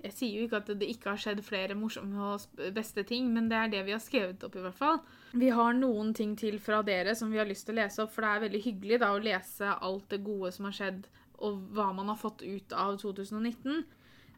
Jeg 0.00 0.14
sier 0.16 0.36
jo 0.38 0.46
ikke 0.46 0.60
at 0.62 0.70
det 0.80 0.88
ikke 0.88 1.10
har 1.12 1.20
skjedd 1.20 1.42
flere 1.44 1.76
morsomme 1.76 2.30
og 2.32 2.60
beste 2.76 3.04
ting, 3.08 3.28
men 3.34 3.50
det 3.50 3.58
er 3.58 3.72
det 3.72 3.82
vi 3.88 3.92
har 3.92 4.00
skrevet 4.02 4.44
opp, 4.46 4.56
i 4.56 4.62
hvert 4.64 4.78
fall. 4.78 5.00
Vi 5.36 5.50
har 5.52 5.76
noen 5.76 6.14
ting 6.16 6.32
til 6.40 6.56
fra 6.62 6.80
dere 6.86 7.12
som 7.18 7.32
vi 7.32 7.40
har 7.40 7.48
lyst 7.48 7.68
til 7.68 7.76
å 7.76 7.80
lese 7.82 8.04
opp, 8.04 8.14
for 8.14 8.24
det 8.24 8.30
er 8.30 8.44
veldig 8.46 8.62
hyggelig 8.64 9.00
da 9.02 9.10
å 9.12 9.20
lese 9.22 9.74
alt 9.74 10.06
det 10.14 10.22
gode 10.24 10.54
som 10.56 10.70
har 10.70 10.78
skjedd, 10.78 11.04
og 11.40 11.60
hva 11.76 11.90
man 11.96 12.08
har 12.12 12.20
fått 12.20 12.44
ut 12.46 12.72
av 12.76 12.96
2019. 13.02 13.84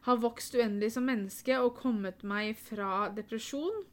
Har 0.03 0.19
vokst 0.19 0.57
uendelig 0.59 0.91
som 0.97 1.07
menneske 1.07 1.55
og 1.63 1.77
kommet 1.79 2.25
meg 2.27 2.59
fra 2.59 3.07
depresjon. 3.15 3.85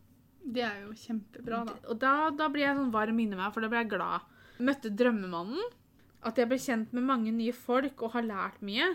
Det 0.42 0.64
er 0.66 0.82
jo 0.88 0.96
kjempebra, 0.98 1.62
da. 1.68 1.78
Og 1.92 2.02
da, 2.02 2.14
da 2.34 2.50
blir 2.50 2.66
jeg 2.66 2.78
sånn 2.80 2.94
varm 2.94 3.22
inni 3.22 3.38
meg, 3.38 3.52
for 3.54 3.62
da 3.62 3.70
blir 3.70 3.84
jeg 3.84 3.92
glad. 3.94 4.26
Møtte 4.60 4.92
drømmemannen. 4.92 5.62
At 6.26 6.36
jeg 6.36 6.50
ble 6.50 6.58
kjent 6.60 6.90
med 6.96 7.06
mange 7.08 7.32
nye 7.32 7.54
folk 7.56 8.02
og 8.04 8.12
har 8.16 8.26
lært 8.26 8.60
mye. 8.64 8.90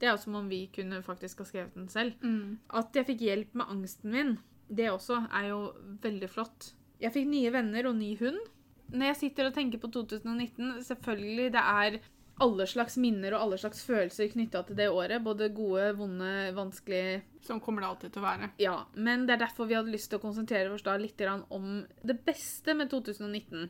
Det 0.00 0.08
er 0.08 0.16
jo 0.16 0.22
som 0.24 0.38
om 0.40 0.48
vi 0.50 0.64
kunne 0.74 1.02
faktisk 1.04 1.42
ha 1.42 1.46
skrevet 1.46 1.76
den 1.76 1.90
selv. 1.92 2.16
Mm. 2.24 2.56
At 2.80 2.96
jeg 2.96 3.06
fikk 3.10 3.26
hjelp 3.26 3.58
med 3.60 3.68
angsten 3.70 4.14
min, 4.14 4.32
det 4.72 4.88
også 4.90 5.20
er 5.28 5.50
jo 5.52 5.60
veldig 6.02 6.30
flott. 6.32 6.72
Jeg 7.02 7.14
fikk 7.14 7.28
nye 7.28 7.52
venner 7.54 7.86
og 7.90 7.98
ny 7.98 8.14
hund. 8.22 8.40
Når 8.92 9.12
jeg 9.12 9.20
sitter 9.20 9.48
og 9.48 9.54
tenker 9.56 9.80
på 9.80 9.92
2019, 9.92 10.80
selvfølgelig 10.88 11.52
det 11.54 11.62
er 11.62 12.00
alle 12.42 12.66
slags 12.66 12.96
minner 13.00 13.36
og 13.36 13.44
alle 13.44 13.58
slags 13.60 13.82
følelser 13.86 14.30
knytta 14.32 14.64
til 14.66 14.78
det 14.78 14.88
året. 14.90 15.22
Både 15.24 15.50
gode, 15.54 15.92
vonde, 15.98 16.32
vanskelige 16.56 17.20
Sånn 17.42 17.58
kommer 17.62 17.82
det 17.82 17.88
alltid 17.90 18.12
til 18.14 18.22
å 18.22 18.26
være. 18.26 18.48
Ja, 18.62 18.74
men 18.94 19.24
det 19.26 19.34
er 19.34 19.44
derfor 19.44 19.66
vi 19.66 19.74
hadde 19.74 19.90
lyst 19.90 20.12
til 20.12 20.20
å 20.20 20.22
konsentrere 20.22 20.70
oss 20.70 20.84
da 20.86 20.94
litt 21.00 21.18
om 21.50 21.80
det 22.06 22.20
beste 22.26 22.76
med 22.78 22.92
2019. 22.92 23.66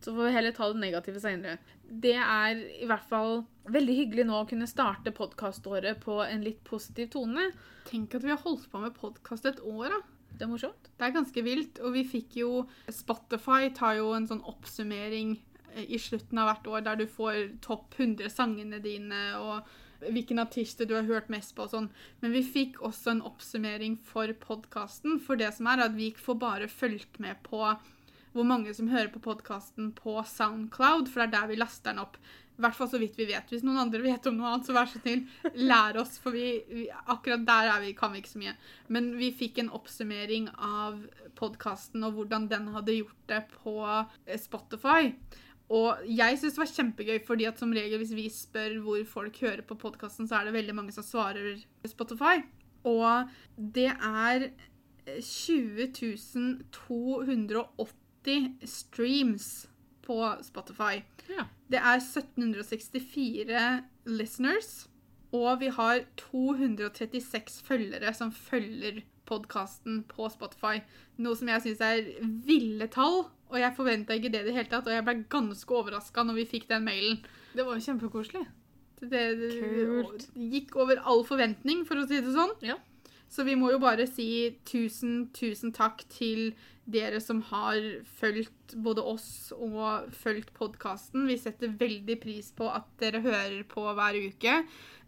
Så 0.00 0.14
får 0.14 0.28
vi 0.28 0.34
heller 0.36 0.54
ta 0.54 0.68
det 0.70 0.80
negative 0.80 1.20
senere. 1.22 1.58
Det 1.82 2.14
er 2.14 2.60
i 2.78 2.86
hvert 2.86 3.06
fall 3.10 3.42
veldig 3.72 3.96
hyggelig 3.96 4.26
nå 4.28 4.42
å 4.42 4.46
kunne 4.48 4.68
starte 4.70 5.14
podkaståret 5.14 5.98
på 6.04 6.20
en 6.24 6.44
litt 6.46 6.60
positiv 6.66 7.10
tone. 7.14 7.48
Tenk 7.88 8.14
at 8.14 8.26
vi 8.26 8.32
har 8.32 8.40
holdt 8.44 8.68
på 8.70 8.82
med 8.82 8.94
podkast 8.98 9.48
et 9.48 9.60
år, 9.64 9.90
da. 9.96 10.00
Det 10.38 10.46
er 10.46 10.52
morsomt. 10.52 10.88
Det 10.94 11.06
er 11.06 11.16
ganske 11.16 11.42
vilt. 11.42 11.80
Og 11.82 11.96
vi 11.96 12.04
fikk 12.06 12.38
jo 12.44 12.52
Spotify 12.94 13.72
tar 13.74 13.98
jo 13.98 14.12
en 14.14 14.28
sånn 14.30 14.44
oppsummering 14.46 15.34
eh, 15.74 15.84
i 15.88 15.98
slutten 15.98 16.38
av 16.38 16.52
hvert 16.52 16.70
år 16.70 16.86
der 16.86 17.02
du 17.02 17.06
får 17.10 17.58
topp 17.64 17.98
100 17.98 18.30
sangene 18.30 18.78
dine 18.84 19.22
og 19.40 19.66
hvilken 19.98 20.38
artister 20.38 20.86
du 20.86 20.94
har 20.94 21.08
hørt 21.08 21.30
mest 21.32 21.56
på 21.56 21.64
og 21.66 21.72
sånn. 21.72 21.88
Men 22.22 22.34
vi 22.36 22.44
fikk 22.46 22.78
også 22.86 23.16
en 23.16 23.24
oppsummering 23.26 23.98
for 24.06 24.30
podkasten. 24.44 25.18
For 25.18 25.40
det 25.40 25.50
som 25.56 25.66
er 25.70 25.88
at 25.88 25.96
vi 25.98 26.12
får 26.14 26.38
bare 26.38 26.68
fulgt 26.70 27.18
med 27.22 27.40
på 27.46 27.64
hvor 28.38 28.46
mange 28.46 28.74
som 28.76 28.90
hører 28.90 29.10
på 29.12 29.22
podkasten 29.24 29.90
på 29.98 30.14
Soundcloud, 30.26 31.10
for 31.10 31.24
det 31.24 31.28
er 31.28 31.34
der 31.34 31.50
vi 31.50 31.58
laster 31.58 31.90
den 31.90 32.04
opp. 32.04 32.18
I 32.58 32.62
hvert 32.64 32.74
fall 32.74 32.88
så 32.90 32.98
vidt 32.98 33.18
vi 33.18 33.28
vet. 33.28 33.50
Hvis 33.52 33.62
noen 33.62 33.78
andre 33.84 34.00
vet 34.02 34.24
om 34.26 34.34
noe 34.34 34.48
annet, 34.50 34.66
så 34.66 34.74
vær 34.74 34.88
så 34.90 34.98
snill, 34.98 35.20
lær 35.54 35.98
oss. 36.00 36.16
For 36.18 36.34
vi, 36.34 36.46
vi, 36.66 36.88
akkurat 36.90 37.44
der 37.46 37.68
er 37.70 37.84
vi, 37.84 37.92
kan 37.98 38.10
vi 38.10 38.22
ikke 38.22 38.32
så 38.32 38.40
mye. 38.42 38.54
Men 38.94 39.12
vi 39.18 39.28
fikk 39.34 39.60
en 39.62 39.70
oppsummering 39.78 40.48
av 40.54 40.96
podkasten 41.38 42.02
og 42.06 42.16
hvordan 42.16 42.48
den 42.50 42.66
hadde 42.74 42.96
gjort 42.96 43.20
det 43.30 43.44
på 43.52 43.76
eh, 43.86 44.40
Spotify. 44.42 45.12
Og 45.70 46.02
jeg 46.08 46.40
syns 46.40 46.56
det 46.56 46.62
var 46.64 46.72
kjempegøy, 46.72 47.20
fordi 47.28 47.46
at 47.46 47.62
som 47.62 47.74
regel 47.76 48.02
hvis 48.02 48.16
vi 48.16 48.26
spør 48.32 48.80
hvor 48.82 49.04
folk 49.06 49.38
hører 49.44 49.62
på 49.68 49.78
podkasten, 49.78 50.26
så 50.26 50.40
er 50.40 50.48
det 50.48 50.56
veldig 50.58 50.74
mange 50.80 50.96
som 50.96 51.06
svarer 51.06 51.60
Spotify. 51.86 52.42
Og 52.88 53.30
det 53.54 53.92
er 53.94 54.50
20 55.22 55.92
280 55.94 57.94
streams 58.64 59.68
på 60.06 60.18
Spotify. 60.42 61.02
Ja. 61.28 61.44
Det 61.68 61.78
er 61.78 62.00
1764 62.00 63.82
listeners, 64.08 64.88
og 65.32 65.60
vi 65.60 65.68
har 65.68 66.06
236 66.16 67.60
følgere 67.66 68.14
som 68.16 68.32
følger 68.32 69.02
podkasten 69.28 70.02
på 70.08 70.28
Spotify. 70.32 70.80
Noe 71.20 71.36
som 71.36 71.50
jeg 71.52 71.66
syns 71.66 71.82
er 71.84 72.06
ville 72.46 72.88
tall, 72.92 73.26
og 73.48 73.60
jeg 73.60 73.76
forventa 73.76 74.16
ikke 74.16 74.32
det 74.32 74.44
i 74.44 74.48
det 74.48 74.56
hele 74.56 74.70
tatt. 74.70 74.88
Og 74.88 74.96
jeg 74.96 75.04
ble 75.04 75.18
ganske 75.32 75.76
overraska 75.76 76.24
når 76.24 76.40
vi 76.40 76.48
fikk 76.56 76.68
den 76.70 76.86
mailen. 76.88 77.20
Det 77.52 77.66
var 77.66 77.76
jo 77.76 77.84
kjempekoselig. 77.84 78.46
Det, 78.98 79.10
det, 79.12 79.20
det 79.38 80.48
gikk 80.56 80.74
over 80.80 81.00
all 81.06 81.22
forventning, 81.28 81.84
for 81.86 82.00
å 82.00 82.06
si 82.08 82.22
det 82.24 82.32
sånn. 82.34 82.56
Ja. 82.64 82.78
Så 83.28 83.44
vi 83.44 83.54
må 83.60 83.70
jo 83.74 83.80
bare 83.82 84.06
si 84.08 84.56
tusen, 84.68 85.28
tusen 85.36 85.72
takk 85.76 86.04
til 86.12 86.52
dere 86.88 87.20
som 87.20 87.42
har 87.50 87.76
fulgt 88.18 88.72
både 88.80 89.04
oss 89.04 89.52
og 89.52 90.08
fulgt 90.16 90.54
podkasten. 90.56 91.26
Vi 91.28 91.36
setter 91.40 91.74
veldig 91.76 92.16
pris 92.22 92.48
på 92.56 92.70
at 92.72 92.88
dere 93.02 93.20
hører 93.24 93.60
på 93.68 93.84
hver 93.84 94.16
uke. 94.30 94.62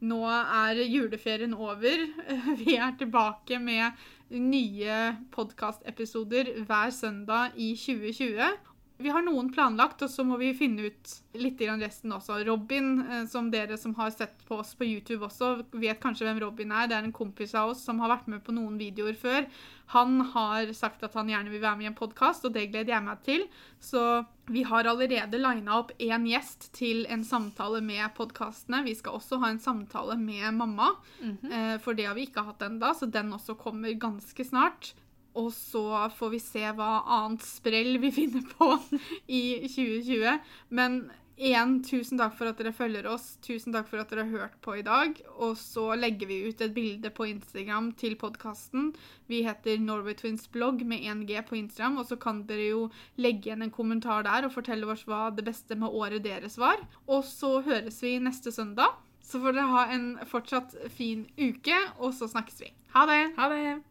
Nå 0.04 0.20
er 0.28 0.82
juleferien 0.84 1.56
over. 1.56 2.04
Vi 2.60 2.76
er 2.76 2.92
tilbake 3.00 3.60
med 3.60 3.96
nye 4.30 4.98
podkastepisoder 5.32 6.52
hver 6.68 6.92
søndag 6.94 7.56
i 7.56 7.72
2020. 7.76 8.69
Vi 9.00 9.08
har 9.08 9.22
noen 9.24 9.48
planlagt, 9.52 10.02
og 10.04 10.10
så 10.12 10.24
må 10.28 10.36
vi 10.40 10.50
finne 10.56 10.90
ut 10.90 11.12
litt 11.40 11.56
grann 11.60 11.80
resten 11.80 12.12
også. 12.12 12.42
Robin, 12.44 12.98
eh, 13.00 13.22
som 13.30 13.48
dere 13.52 13.78
som 13.80 13.94
har 13.96 14.10
sett 14.12 14.42
på 14.48 14.58
oss 14.60 14.74
på 14.76 14.84
YouTube 14.84 15.24
også, 15.24 15.64
vet 15.72 16.00
kanskje 16.02 16.26
hvem 16.28 16.42
Robin 16.42 16.74
er. 16.76 16.90
Det 16.90 16.98
er 16.98 17.08
en 17.08 17.16
kompis 17.16 17.54
av 17.56 17.72
oss 17.72 17.80
som 17.86 18.02
har 18.04 18.12
vært 18.12 18.28
med 18.28 18.44
på 18.44 18.52
noen 18.52 18.76
videoer 18.80 19.16
før. 19.16 19.48
Han 19.94 20.20
har 20.34 20.68
sagt 20.76 21.02
at 21.02 21.16
han 21.16 21.32
gjerne 21.32 21.50
vil 21.50 21.64
være 21.64 21.80
med 21.80 21.88
i 21.88 21.90
en 21.90 21.98
podkast, 21.98 22.44
og 22.44 22.52
det 22.54 22.68
gleder 22.70 22.92
jeg 22.92 23.06
meg 23.08 23.24
til. 23.24 23.48
Så 23.80 24.04
vi 24.52 24.66
har 24.68 24.84
allerede 24.90 25.40
lina 25.40 25.80
opp 25.80 25.94
én 25.96 26.28
gjest 26.28 26.68
til 26.76 27.06
en 27.08 27.24
samtale 27.24 27.80
med 27.80 28.04
podkastene. 28.18 28.84
Vi 28.84 28.98
skal 29.00 29.16
også 29.16 29.40
ha 29.40 29.50
en 29.50 29.62
samtale 29.62 30.18
med 30.20 30.52
mamma, 30.60 30.92
eh, 31.24 31.78
for 31.80 31.96
det 31.96 32.10
har 32.10 32.18
vi 32.18 32.28
ikke 32.28 32.44
hatt 32.44 32.68
ennå, 32.68 32.92
så 32.92 33.08
den 33.08 33.32
også 33.32 33.56
kommer 33.56 33.96
ganske 33.96 34.44
snart. 34.44 34.92
Og 35.38 35.52
så 35.54 35.84
får 36.16 36.34
vi 36.34 36.42
se 36.42 36.66
hva 36.76 36.90
annet 37.20 37.46
sprell 37.46 37.98
vi 38.02 38.12
finner 38.20 38.44
på 38.56 38.74
i 39.26 39.42
2020. 39.66 40.38
Men 40.74 41.02
igjen, 41.40 41.78
tusen 41.86 42.20
takk 42.20 42.34
for 42.36 42.50
at 42.50 42.58
dere 42.60 42.72
følger 42.76 43.06
oss. 43.08 43.32
Tusen 43.44 43.74
takk 43.74 43.88
for 43.88 44.02
at 44.02 44.10
dere 44.12 44.26
har 44.28 44.44
hørt 44.44 44.56
på 44.64 44.76
i 44.80 44.84
dag. 44.86 45.16
Og 45.40 45.56
så 45.60 45.86
legger 45.98 46.28
vi 46.30 46.40
ut 46.48 46.60
et 46.60 46.74
bilde 46.76 47.12
på 47.14 47.28
Instagram 47.30 47.92
til 48.00 48.16
podkasten. 48.20 48.90
Vi 49.30 49.42
heter 49.46 49.80
Norway 49.80 50.16
Twins 50.18 50.48
blogg 50.52 50.84
med 50.86 51.06
1G 51.06 51.44
på 51.48 51.58
Instagram, 51.60 52.00
og 52.02 52.10
så 52.10 52.18
kan 52.20 52.44
dere 52.48 52.70
jo 52.70 52.86
legge 53.20 53.48
igjen 53.50 53.64
en 53.66 53.74
kommentar 53.74 54.26
der 54.28 54.48
og 54.48 54.56
fortelle 54.56 54.88
oss 54.90 55.06
hva 55.08 55.28
det 55.34 55.46
beste 55.48 55.78
med 55.78 55.88
året 55.92 56.26
deres 56.26 56.58
var. 56.60 56.82
Og 57.08 57.24
så 57.28 57.58
høres 57.64 58.02
vi 58.04 58.18
neste 58.22 58.52
søndag. 58.54 58.98
Så 59.24 59.38
får 59.40 59.54
dere 59.54 59.70
ha 59.70 59.86
en 59.94 60.10
fortsatt 60.26 60.74
fin 60.96 61.22
uke, 61.38 61.76
og 62.00 62.12
så 62.18 62.28
snakkes 62.28 62.64
vi. 62.64 62.74
Ha 62.96 63.06
det! 63.06 63.22
Ha 63.38 63.48
det! 63.52 63.89